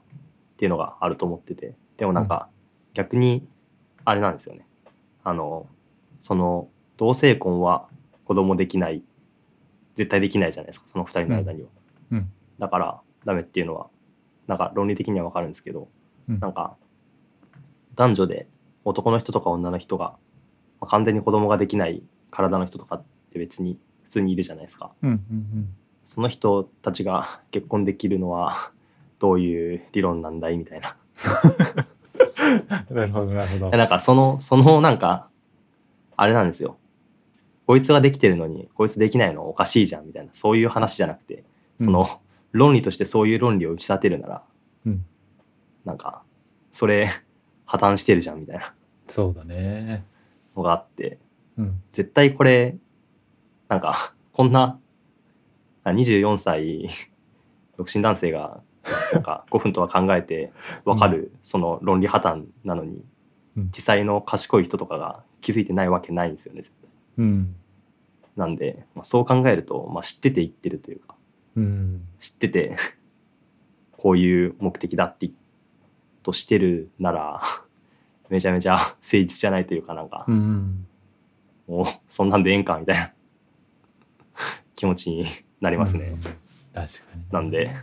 [0.57, 1.75] ていうのがあると思ってて。
[1.97, 2.49] でもなんか
[2.93, 3.47] 逆に
[4.03, 4.65] あれなんですよね。
[5.23, 5.67] あの
[6.19, 7.87] その同性婚は
[8.25, 9.01] 子供できない
[9.95, 11.69] 絶対できないじゃないですかその2人の間には、
[12.11, 12.17] うん。
[12.17, 12.31] うん。
[12.59, 13.87] だからダメっていうのは
[14.47, 15.87] なんか論理的には分かるんですけど、
[16.27, 16.39] うん。
[16.39, 16.75] なんか
[17.95, 18.47] 男女で
[18.83, 20.15] 男の人とか女の人が、
[20.81, 23.03] まあ完全に子供ができない体の人とかっ
[23.35, 28.71] て別に普通にいるじゃないですかうんうんその人たちが 結婚できるのは
[29.19, 30.95] どういう理論なんだいみたいな。
[32.89, 33.77] う んなるほどなるほど。
[33.77, 35.29] なんかその、そのなんか、
[36.17, 36.77] あれなんですよ。
[37.65, 41.43] こいつができてるのに、こいつできないのはおかしいじゃんみたいな、そういう話じゃなくて、
[41.79, 42.21] その、
[42.51, 44.43] 論理としてそういう論理を打ち立てるなら、
[44.85, 45.05] うん
[45.85, 46.21] なんか、
[46.71, 47.09] それ、
[47.65, 48.73] 破綻してるじゃんみたいな
[49.07, 50.03] そうだね。
[50.55, 51.17] のがあって、
[51.57, 52.75] うん絶対これ、
[53.67, 54.79] なんか、こんな、
[55.83, 56.89] あ24歳、
[57.77, 58.61] 独身男性が、
[59.13, 60.51] なんか5分とは考えて
[60.83, 63.03] 分かる、その論理破綻なのに、
[63.57, 63.69] うん。
[63.75, 66.89] 実際の賢い人とかが気づいてないわけないんですよね、絶対。
[67.25, 67.55] うん。
[68.35, 71.15] なんで、まあ、そう考えると、まあ、知ってて言ってるというか、
[71.55, 72.07] うん。
[72.19, 72.75] 知ってて、
[73.91, 75.31] こういう目的だって
[76.21, 77.41] としてるなら、
[78.29, 80.87] めちゃめちゃ誠実じゃないというかなんか、うん。
[81.67, 83.13] もうそんなんでええんかみたいな
[84.75, 85.25] 気持ちに
[85.61, 86.05] なりますね。
[86.09, 86.19] うん。
[86.19, 86.37] 確か
[87.15, 87.23] に。
[87.31, 87.75] なんで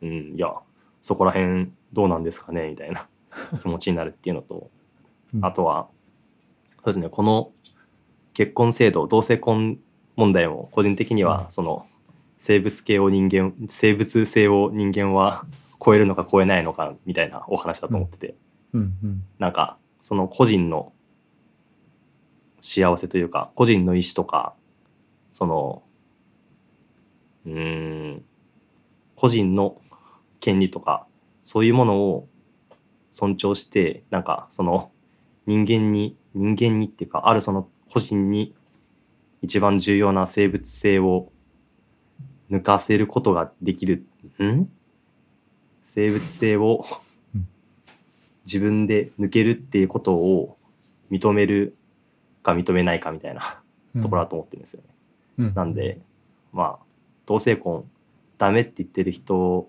[0.00, 0.54] うん、いや
[1.00, 3.08] そこら辺どうなんですかねみたいな
[3.60, 4.70] 気持ちになるっていうのと
[5.34, 5.44] うん。
[5.44, 5.88] あとは
[6.76, 7.50] そうですねこの
[8.34, 9.78] 結婚制度同性婚
[10.16, 11.50] 問題も個人的にはうん。
[11.50, 11.86] その
[12.38, 15.44] 生物系を人間生物性を人間は
[15.84, 18.34] 超えるのか超えないのかみたいなお話だと思ってて、
[18.72, 18.80] うん。
[19.02, 19.24] うん。
[19.38, 20.92] なんかその個人の
[22.60, 24.54] 幸せというか個人の意思とか
[25.32, 25.82] その
[27.48, 28.24] うーん。
[29.16, 29.80] 個人の
[30.38, 31.04] 権利とか
[31.42, 32.28] そういうものを
[33.10, 34.92] 尊重してなんかその
[35.46, 38.54] 人間に人間にっていうかあるその個人に
[39.42, 41.32] 一番重要な生物性を
[42.48, 44.06] 抜かせることができる。
[44.40, 44.68] ん？
[45.84, 46.84] 生物性を
[47.34, 47.48] うん。
[48.46, 50.56] 自分で抜けるっていうことを
[51.10, 51.76] 認める
[52.44, 53.60] か認めないかみたいな
[53.96, 54.88] うんところだと思ってるんですよね。
[55.38, 55.54] うん。
[55.54, 55.98] なんで
[56.52, 56.87] まあ
[57.28, 57.84] 同性婚
[58.38, 59.68] ダメって言ってる人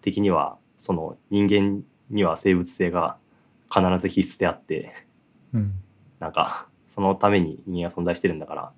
[0.00, 3.18] 的にはその人間には生物性が
[3.70, 4.94] 必ず必須であって
[5.52, 5.74] うん。
[6.18, 8.72] なんかそのために人間は存在してるんだから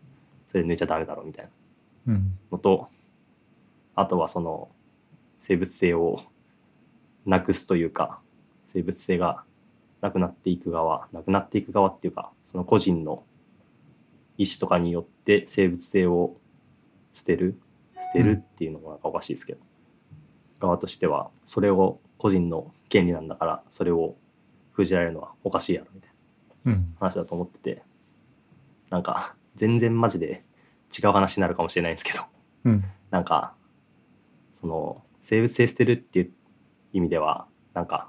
[0.50, 1.48] それ抜いちゃダメだろうみたい
[2.06, 2.14] な。
[2.14, 2.38] うん。
[2.50, 2.88] のと
[3.94, 4.68] あとはその
[5.38, 6.20] 生物性を
[7.26, 8.18] なくすというか
[8.66, 9.44] 生物性が
[10.00, 13.22] なくなっていく側なくなっていく側っていうかその個人の
[14.36, 16.36] 意思とかによって生物性を
[17.14, 17.58] 捨てる
[17.98, 19.60] 捨てるっていうのもなんかおかしいですけど、
[20.60, 24.16] 側としてはそれを個人の権利なんだからそれを
[24.72, 26.10] 封じられるのはおかしいやろみたい
[26.64, 26.96] なうん。
[26.98, 27.82] 話だと思ってて。
[28.90, 30.44] なんか全然マジで
[30.96, 32.24] 違う話になるかもしれないんですけど。
[32.64, 32.84] うん。
[33.10, 33.54] なんか
[34.54, 36.30] その生物性捨てるっていう
[36.92, 38.08] 意味ではなんか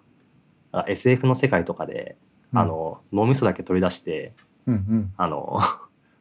[0.72, 2.18] あ SF の世界とかで、
[2.54, 4.34] あの脳みそだけ取り出して
[4.66, 5.14] うんうん。
[5.18, 5.60] あの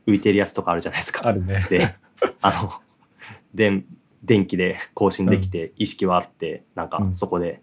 [0.06, 1.26] 浮いてるやつとかあるじゃないですか。
[1.26, 1.66] あるね。
[1.68, 1.94] で
[2.40, 2.70] あの
[3.56, 3.84] 電
[4.22, 7.14] 電気で更新できて意識はあって、なんかうん。
[7.14, 7.60] そこで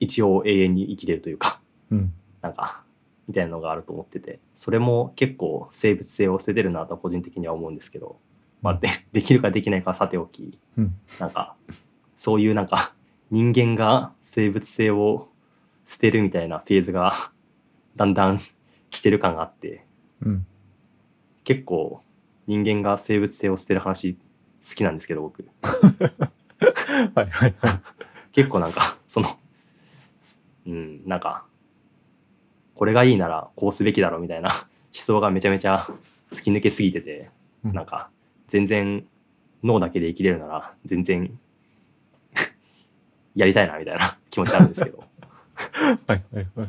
[0.00, 2.12] 一応永遠に生きれるというかうん。
[2.42, 2.82] なんか
[3.28, 8.16] みたいなのがあると思っててそれも結構生物性を捨ててるなと個人的には思うんですけど、
[8.62, 10.94] まあ、で できるかできないかはさておきうん。
[11.20, 11.56] なんか
[12.16, 12.94] そういうなんか
[13.30, 15.28] 人間が生物性を
[15.84, 17.14] 捨てるみたいなフェーズが
[17.96, 18.38] だんだん
[18.90, 19.84] 来てる感があって
[20.22, 20.46] うん。
[21.44, 22.00] 結構
[22.46, 24.16] 人間が生物性を捨てる話
[24.62, 25.44] 好きなんですけど僕。
[27.14, 27.80] はいはいはい。
[28.32, 29.38] 結構なんかその
[30.66, 31.44] うんなんか
[32.74, 35.86] これがいいならこうすべきだろうみたいな思想がめちゃめちゃ
[36.30, 37.30] 突き抜けすぎてて
[37.64, 37.72] うん。
[37.72, 38.10] なんか
[38.48, 39.06] 全然
[39.62, 41.38] 脳だけで生きれるなら全然
[43.34, 45.04] やりたいなみたいな気持ちあるんですけど。
[46.06, 46.68] はいはいはい。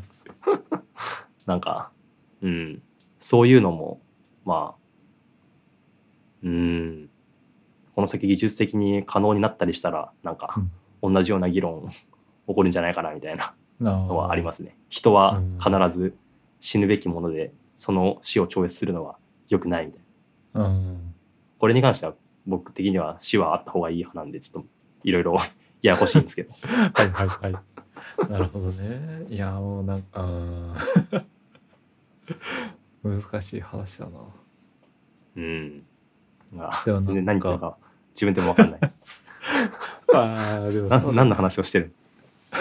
[1.46, 1.92] なんか
[2.42, 2.82] うん
[3.20, 4.02] そういうのも
[4.46, 4.88] まあ
[6.44, 7.10] うん
[7.98, 10.54] この先技術的に可能になったりしたらなんか
[11.02, 11.90] 同じような議論
[12.48, 14.78] 起こるんじゃないかなみたいなのはありますすね。
[14.88, 16.16] 人は必ず
[16.60, 19.18] 死ぬべきものでその死を超越するのは
[19.50, 20.02] 良くないみたい
[20.54, 20.68] な。
[20.68, 21.16] うん
[21.58, 22.14] これに関しては
[22.46, 24.70] 僕的には死はあった方がいい派なんでちょっと
[25.04, 25.36] いろいろ
[25.82, 26.54] ややこしいんですけど。
[26.94, 27.56] はいはいはい
[28.30, 30.28] なるほどねいやもうなんかう
[33.10, 34.12] ん難しい話だな
[35.38, 35.84] うん。
[36.52, 37.76] まあ全然何か
[38.20, 38.80] 自分でも分かんない。
[40.12, 41.92] あーでもな何の話をしてる？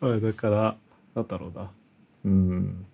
[0.00, 0.76] あだから
[1.16, 1.70] なんだろうな。
[2.24, 2.86] うん。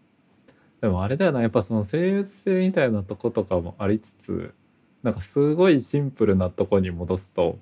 [0.81, 1.43] でもあれだよな。
[1.43, 4.55] やっぱその生物性みたいなとことかもありつつ
[5.03, 7.59] なんかすごいシンプルなとこに戻すと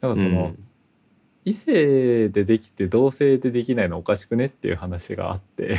[0.00, 0.54] なんかその、
[1.46, 5.78] 異性でできて同性でできないのおかしくねっていう話があって。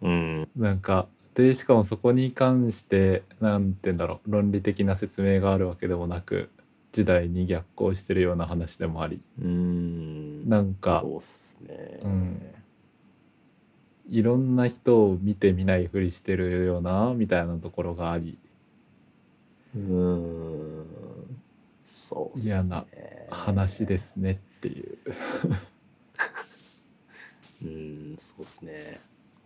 [0.00, 0.48] うん。
[0.56, 1.06] なんか
[1.36, 6.48] でしかもそこに関してなんて言うんだろう論理的な説明があるわけでもなく
[6.92, 10.48] 時代に逆行してるような話でもありうん。
[10.48, 12.00] なんかそうっすね。
[12.02, 12.42] うん
[14.08, 18.38] いろんな人を見て見ないふりしてるようなみたいなところがあり
[19.74, 20.86] うん。
[21.84, 22.54] そうっすね。
[22.54, 22.86] 嫌な
[23.30, 24.98] 話ですねっていう。
[27.62, 29.00] うん、そうですね。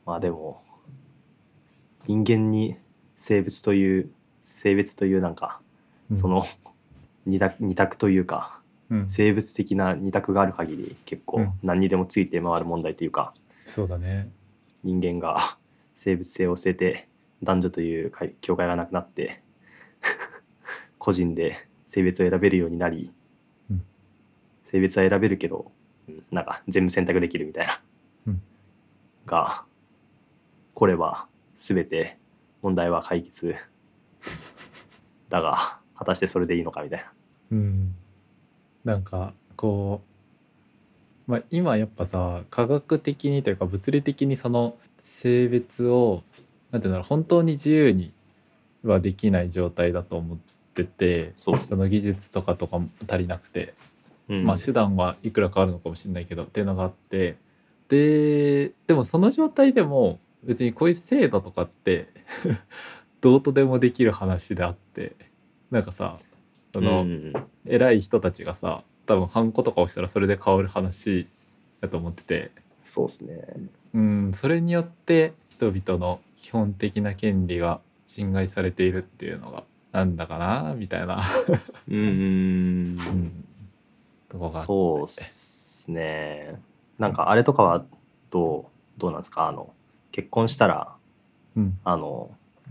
[0.05, 0.63] まあでも、
[2.07, 2.77] 人間に
[3.17, 4.11] 生物という、
[4.43, 5.61] 性別というなんか、
[6.15, 6.45] その
[7.27, 11.53] 二択二択というか、うん、生物的な二択がある限り結構うん。
[11.63, 13.35] 何にでもついて回る問題というか、
[13.65, 14.31] そうだね。
[14.83, 15.59] 人間が
[15.95, 17.09] 生物性を捨てて
[17.43, 19.43] 男女という界境界がなくなって
[20.99, 23.13] 個人で性別を選べるようになり、
[23.71, 23.85] うん。
[24.65, 25.71] 性別は選べるけど
[26.09, 27.81] うんなんか全部選択できるみたいな、
[28.27, 28.43] うん。
[29.27, 29.65] が
[30.75, 31.29] これは
[31.61, 32.17] 全て
[32.63, 33.55] 問題は解決。
[35.29, 37.13] だが果たしてそれでいいのかみたいな。
[37.53, 37.95] うん、
[38.85, 40.01] なんかこ
[41.29, 46.23] う、まあ、今やっぱさ科学的にというか物理的にその性別を
[46.71, 48.13] なんていうんだろう本当に自由に
[48.83, 50.39] はできない状態だと思っ
[50.75, 53.75] ててその技術とかとかも足りなくて、
[54.29, 54.45] うん。
[54.45, 57.37] まあ手段はいくらかあるのかもしれないけどっていうのがあって。
[57.89, 62.09] ででもその状態でも別にこういう制度とかって
[63.21, 65.15] どうとでもできる話であって
[65.71, 66.17] なんかさ
[66.73, 67.33] その、うん。
[67.67, 71.27] 偉い人たちがさ多分ハンコとかをしたらそれで変わる話
[71.81, 72.51] だと思ってて。
[72.83, 73.45] そうですね。
[73.93, 81.23] うんそれによって人々の基本的な権利が侵害されているっていうのがなんだかなみたいな、
[81.89, 82.03] うんう
[84.49, 86.61] ん、そうっすね。
[86.99, 87.85] なんかあれとかは
[88.31, 89.49] どうどうなんですか？
[89.49, 89.73] あの
[90.13, 90.89] 結婚したら
[91.57, 91.79] うん。
[91.85, 92.31] あの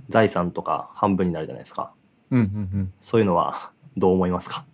[0.09, 1.91] 財産とか半分になるじゃないですか。
[2.31, 2.47] うんうんう
[2.83, 2.93] ん。
[2.99, 4.65] そういうのは どう思いますか？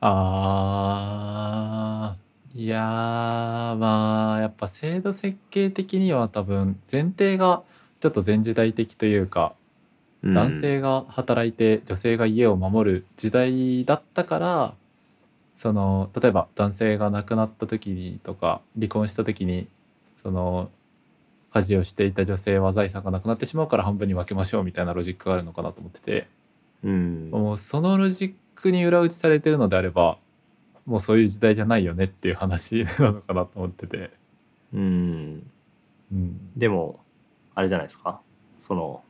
[0.00, 2.24] あー。
[2.56, 7.64] いやーまあやっぱ制度設計的には多分前提が
[7.98, 9.54] ちょっと前時代的というか
[10.22, 14.74] 男性が働いて女性が家を守る時代だったから
[15.56, 19.66] その例えば男性が亡くなった時にとか離婚した時に
[20.14, 20.70] その
[21.54, 26.28] 家事をしていた女性は財産がなくなってしまうから半分に分けましょうみたいなロジックがあるのかなと思ってて。
[26.82, 27.30] うん。
[27.30, 30.18] もうそのロジックに裏打ちされてるのであれば
[30.84, 34.10] もうそういう時代じゃないよねっていう話なのかなと思ってて、
[34.72, 35.50] うん。
[36.12, 37.00] うん、でも
[37.54, 38.20] あれじゃないですか。
[38.58, 39.02] その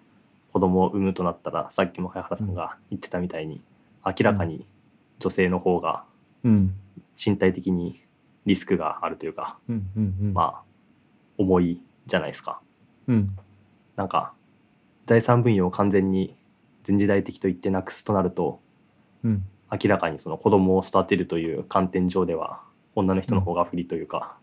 [0.52, 3.62] 子供を産むとなったらさっきも早原さんが言ってたみたいに、
[4.04, 4.66] 明らかに
[5.18, 6.04] 女性の方が
[6.44, 6.74] うん。
[7.16, 8.02] 身体的に
[8.44, 9.88] リスクがあるというか、うん。
[9.96, 10.14] うん。
[10.20, 10.34] うん。
[10.34, 10.62] まあ
[11.38, 12.60] 重いじゃないですか。
[13.06, 13.36] うん。
[13.96, 14.32] なんか
[15.06, 16.34] 財産分与を完全に
[16.86, 18.60] 前時代的と言ってなくすとなると
[19.22, 19.44] うん。
[19.70, 22.60] 明らかにその子供を育てるという観点上では
[22.94, 24.36] 女の人の方が不利というか、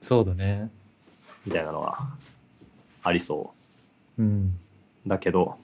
[0.00, 0.70] そうだね。
[1.44, 1.98] みたいなのが
[3.02, 3.52] ありそ
[4.18, 4.22] う。
[4.22, 4.58] ん。
[5.04, 5.58] うだけど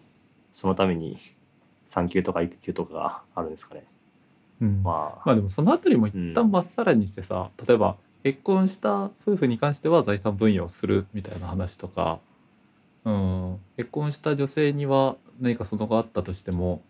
[0.52, 1.18] そのために
[1.86, 3.84] 産休とか育休とかがあるんですかね。
[4.60, 4.82] うん。
[4.82, 12.18] まあ、まあでもそのあたりも一旦まっさらにしてさ、例えば結婚した夫婦に関しては財産分与をするみたいな話とか、
[13.04, 16.82] うん、結婚した女性には何かそのがあったとしても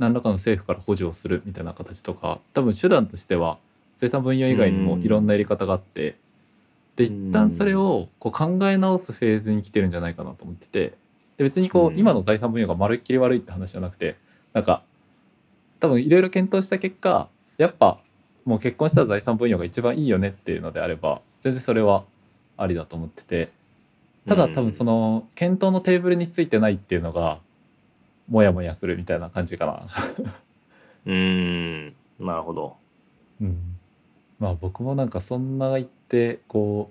[0.00, 3.58] 何らかの政府から補助をするみたいな形とか多分手段としては
[3.94, 6.16] 財産分与以外にもいろんなやり方があって、
[6.96, 10.94] で一旦それをこう考え直すフェーズに来てるんじゃないかなと思ってて
[11.36, 11.98] で別にこううん。
[12.00, 14.16] 今の財産分与がまるっきり悪いって話じゃなくて
[14.52, 14.82] なんか
[15.78, 18.00] 多分いろいろ検討した結果やっぱ
[18.44, 22.04] もう結婚したら財産分与が一番いいよねっていうのであれば全然それは
[22.56, 23.50] ありだと思ってて。
[24.26, 27.40] ただ多分その検討のテーブルについてないっていうのが
[28.28, 29.86] モヤモヤするみたいな感じかな。
[31.04, 31.94] うーん。
[32.20, 32.76] なるほど。
[33.40, 33.76] うん、
[34.38, 36.90] まあ僕もなんかそんな言ってこ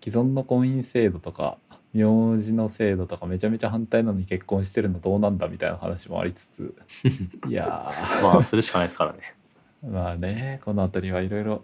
[0.00, 1.56] う既存の婚姻制度とか
[1.94, 6.74] 名字の制度とかめちゃめちゃ反対なのに結婚してるのどうなんだみたいな話もありつつ。
[7.48, 7.90] いや
[8.22, 9.18] まあするしかないですからね。
[9.20, 9.37] ー
[9.86, 11.62] まあねこの辺りはいろいろ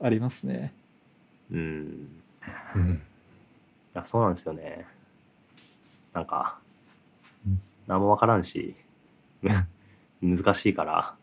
[0.00, 0.72] ありますね。
[1.50, 2.08] うん。
[2.74, 2.92] うん。
[2.94, 2.98] い
[3.94, 4.86] やそうなんですよね。
[6.12, 6.58] なんか
[7.46, 7.60] うん。
[7.86, 8.74] 何も分からんし
[10.22, 11.14] 難しいから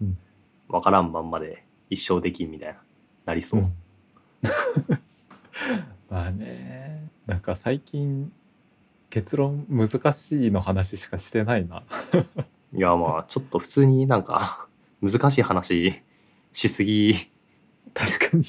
[0.00, 0.18] うん。
[0.68, 2.80] 分からんまんまで一生できんみたいな
[3.26, 3.72] なりそう、うん。
[6.10, 8.32] まあねなんか最近
[9.08, 11.84] 結論難しいの話しかしてないな。
[12.74, 14.66] いやまあちょっと普通になんか
[15.10, 16.02] 難しい話
[16.52, 17.30] しすぎ
[17.92, 18.44] 確かに。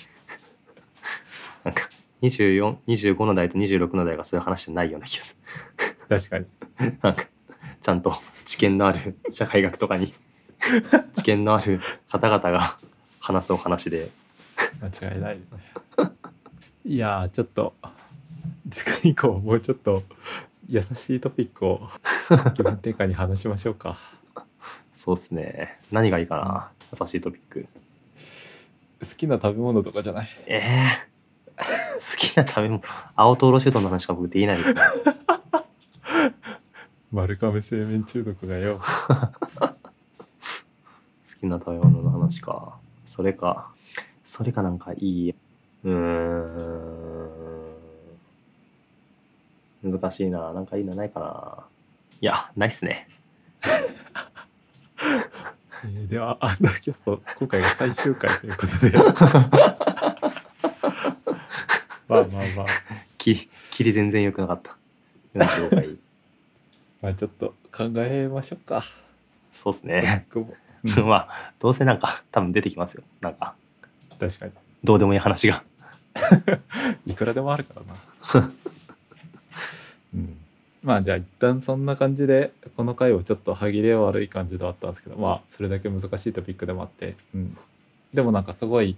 [1.63, 1.89] なんか
[2.21, 5.39] 2425の代と26の代がそういう話じゃないような気がす
[6.07, 6.45] 確かに。
[6.79, 7.25] る なんか
[7.81, 10.13] ちゃんと知見のある社会学とかに
[11.13, 11.79] 知見のある
[12.09, 12.77] 方々が
[13.19, 14.09] 話すお話で
[14.81, 15.43] 間違いないね。
[16.85, 17.73] いやーちょっと
[18.69, 20.03] 次回以降もうちょっと
[20.67, 21.87] 優しいトピックを
[22.53, 23.97] 気分転換に話しましょうか。
[25.05, 25.77] そうっすね。
[25.91, 26.71] 何がいいかな。
[26.99, 27.67] 優しいトピック。
[29.01, 30.27] 好きな食べ物とかじゃない？
[30.47, 31.07] ええ
[31.57, 31.63] 好
[32.17, 32.81] きな食べ物。
[33.15, 34.81] 青とおろしうどんの話しか僕できないですね。
[37.13, 38.79] 丸亀製麺中毒がよ。
[38.81, 38.87] 好
[41.39, 42.79] きな食べ物の話か。
[43.05, 43.71] それか。
[44.23, 44.97] それかなんかい
[45.27, 45.35] い？
[45.83, 45.91] うー
[49.83, 49.85] ん。
[49.91, 50.51] 難しいな。
[50.51, 51.63] なんかいいのないかな。
[52.21, 53.07] いやないっすね
[55.85, 58.91] え ーではアンダーキャスト今回が最終回ということで。
[62.07, 62.65] まあまあまあ。
[63.17, 64.77] き切り全然良くなかった
[65.33, 65.97] 45回
[67.01, 68.83] まあちょっと考えましょうか。
[69.51, 70.27] そうですね
[71.03, 73.55] まあどうせなんか多分出てきますよなんか
[74.19, 74.51] 確かに。
[74.83, 75.63] どうでもいい話が
[77.07, 78.49] いくらでもあるからな。
[80.85, 87.57] うん、まあじゃあ一旦そんな感じでこの回をちょっと歯切れ悪い感じではあったんですけどまあそれだけ難しいトピックでもあって、うん、
[88.13, 88.95] でもなんかすごい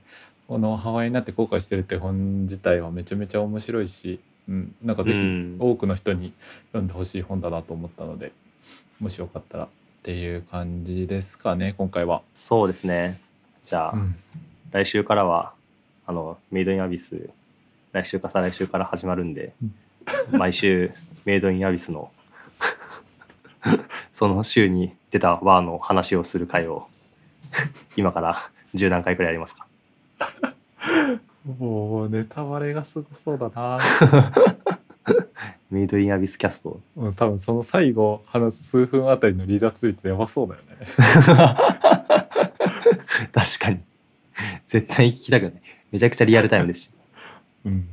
[0.48, 5.58] このハワイになって後悔してるって本自体はめちゃめちゃ面白いし、うん、なんかぜひうん。
[5.60, 6.34] 多くの人に
[6.72, 8.32] 読んでほしい本だなと思ったので
[9.00, 9.68] もしよかったらっ
[10.04, 12.22] ていう感じですかね今回は。
[12.34, 13.20] そうですね。
[13.66, 14.16] じゃあ、うん。
[14.72, 15.54] 来週からは
[16.06, 17.30] あのメイドインアビス
[17.92, 19.54] 来週か再来週から始まるんで、
[20.32, 20.92] 毎週
[21.28, 22.10] メイドインアビスの
[24.14, 26.88] その週に出たワーの話をする回を
[27.98, 28.38] 今から
[28.76, 29.68] 10何回くらいやりますか？
[31.60, 33.78] もうネタバレがすごそうだな。
[35.70, 40.78] メイドインアビスキャストうん、多分その最後話す数分あたりの離脱率やばそうだよね。
[43.34, 43.82] 確かに
[44.66, 45.54] 絶対聞きたくない
[45.92, 46.92] めちゃくちゃリアルタイムですし
[47.66, 47.90] うん。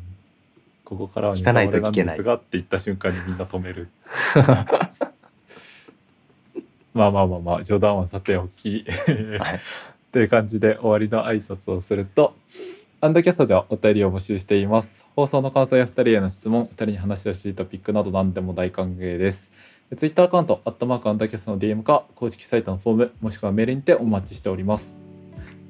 [0.84, 3.88] ここからはネ聞かなん聞けないですがって言った瞬間にみんな止める。
[6.94, 8.84] まあまあまあまあ冗談はさておき。
[9.38, 9.60] はい
[10.14, 12.36] という感じで終わりの挨拶をすると、
[13.00, 15.08] アンドキャストではお便りを募集しています。
[15.16, 19.50] 放送の感想や2人への質問、2人に話してほしいトピックなど何でも大歓迎です。
[19.96, 25.03] ツイッターアカウント、アットマークアンダーキャストの DM か、公式サイトのフォーム、もしくはメールにてお待ちしております。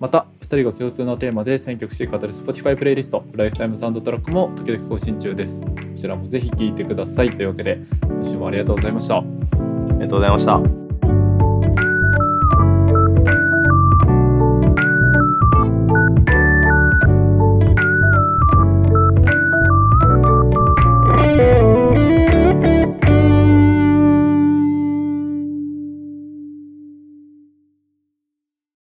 [0.01, 5.61] また、2人が共通のテーマで選曲し語る Spotify プレイリスト、ライフタイムサウンドトラックも時々更新中です。
[5.61, 7.31] こちらもぜひ聴いてください。
[7.31, 9.19] というわけで、今週もありがとうございました。
[9.19, 9.23] あ
[9.95, 10.84] りがとうございました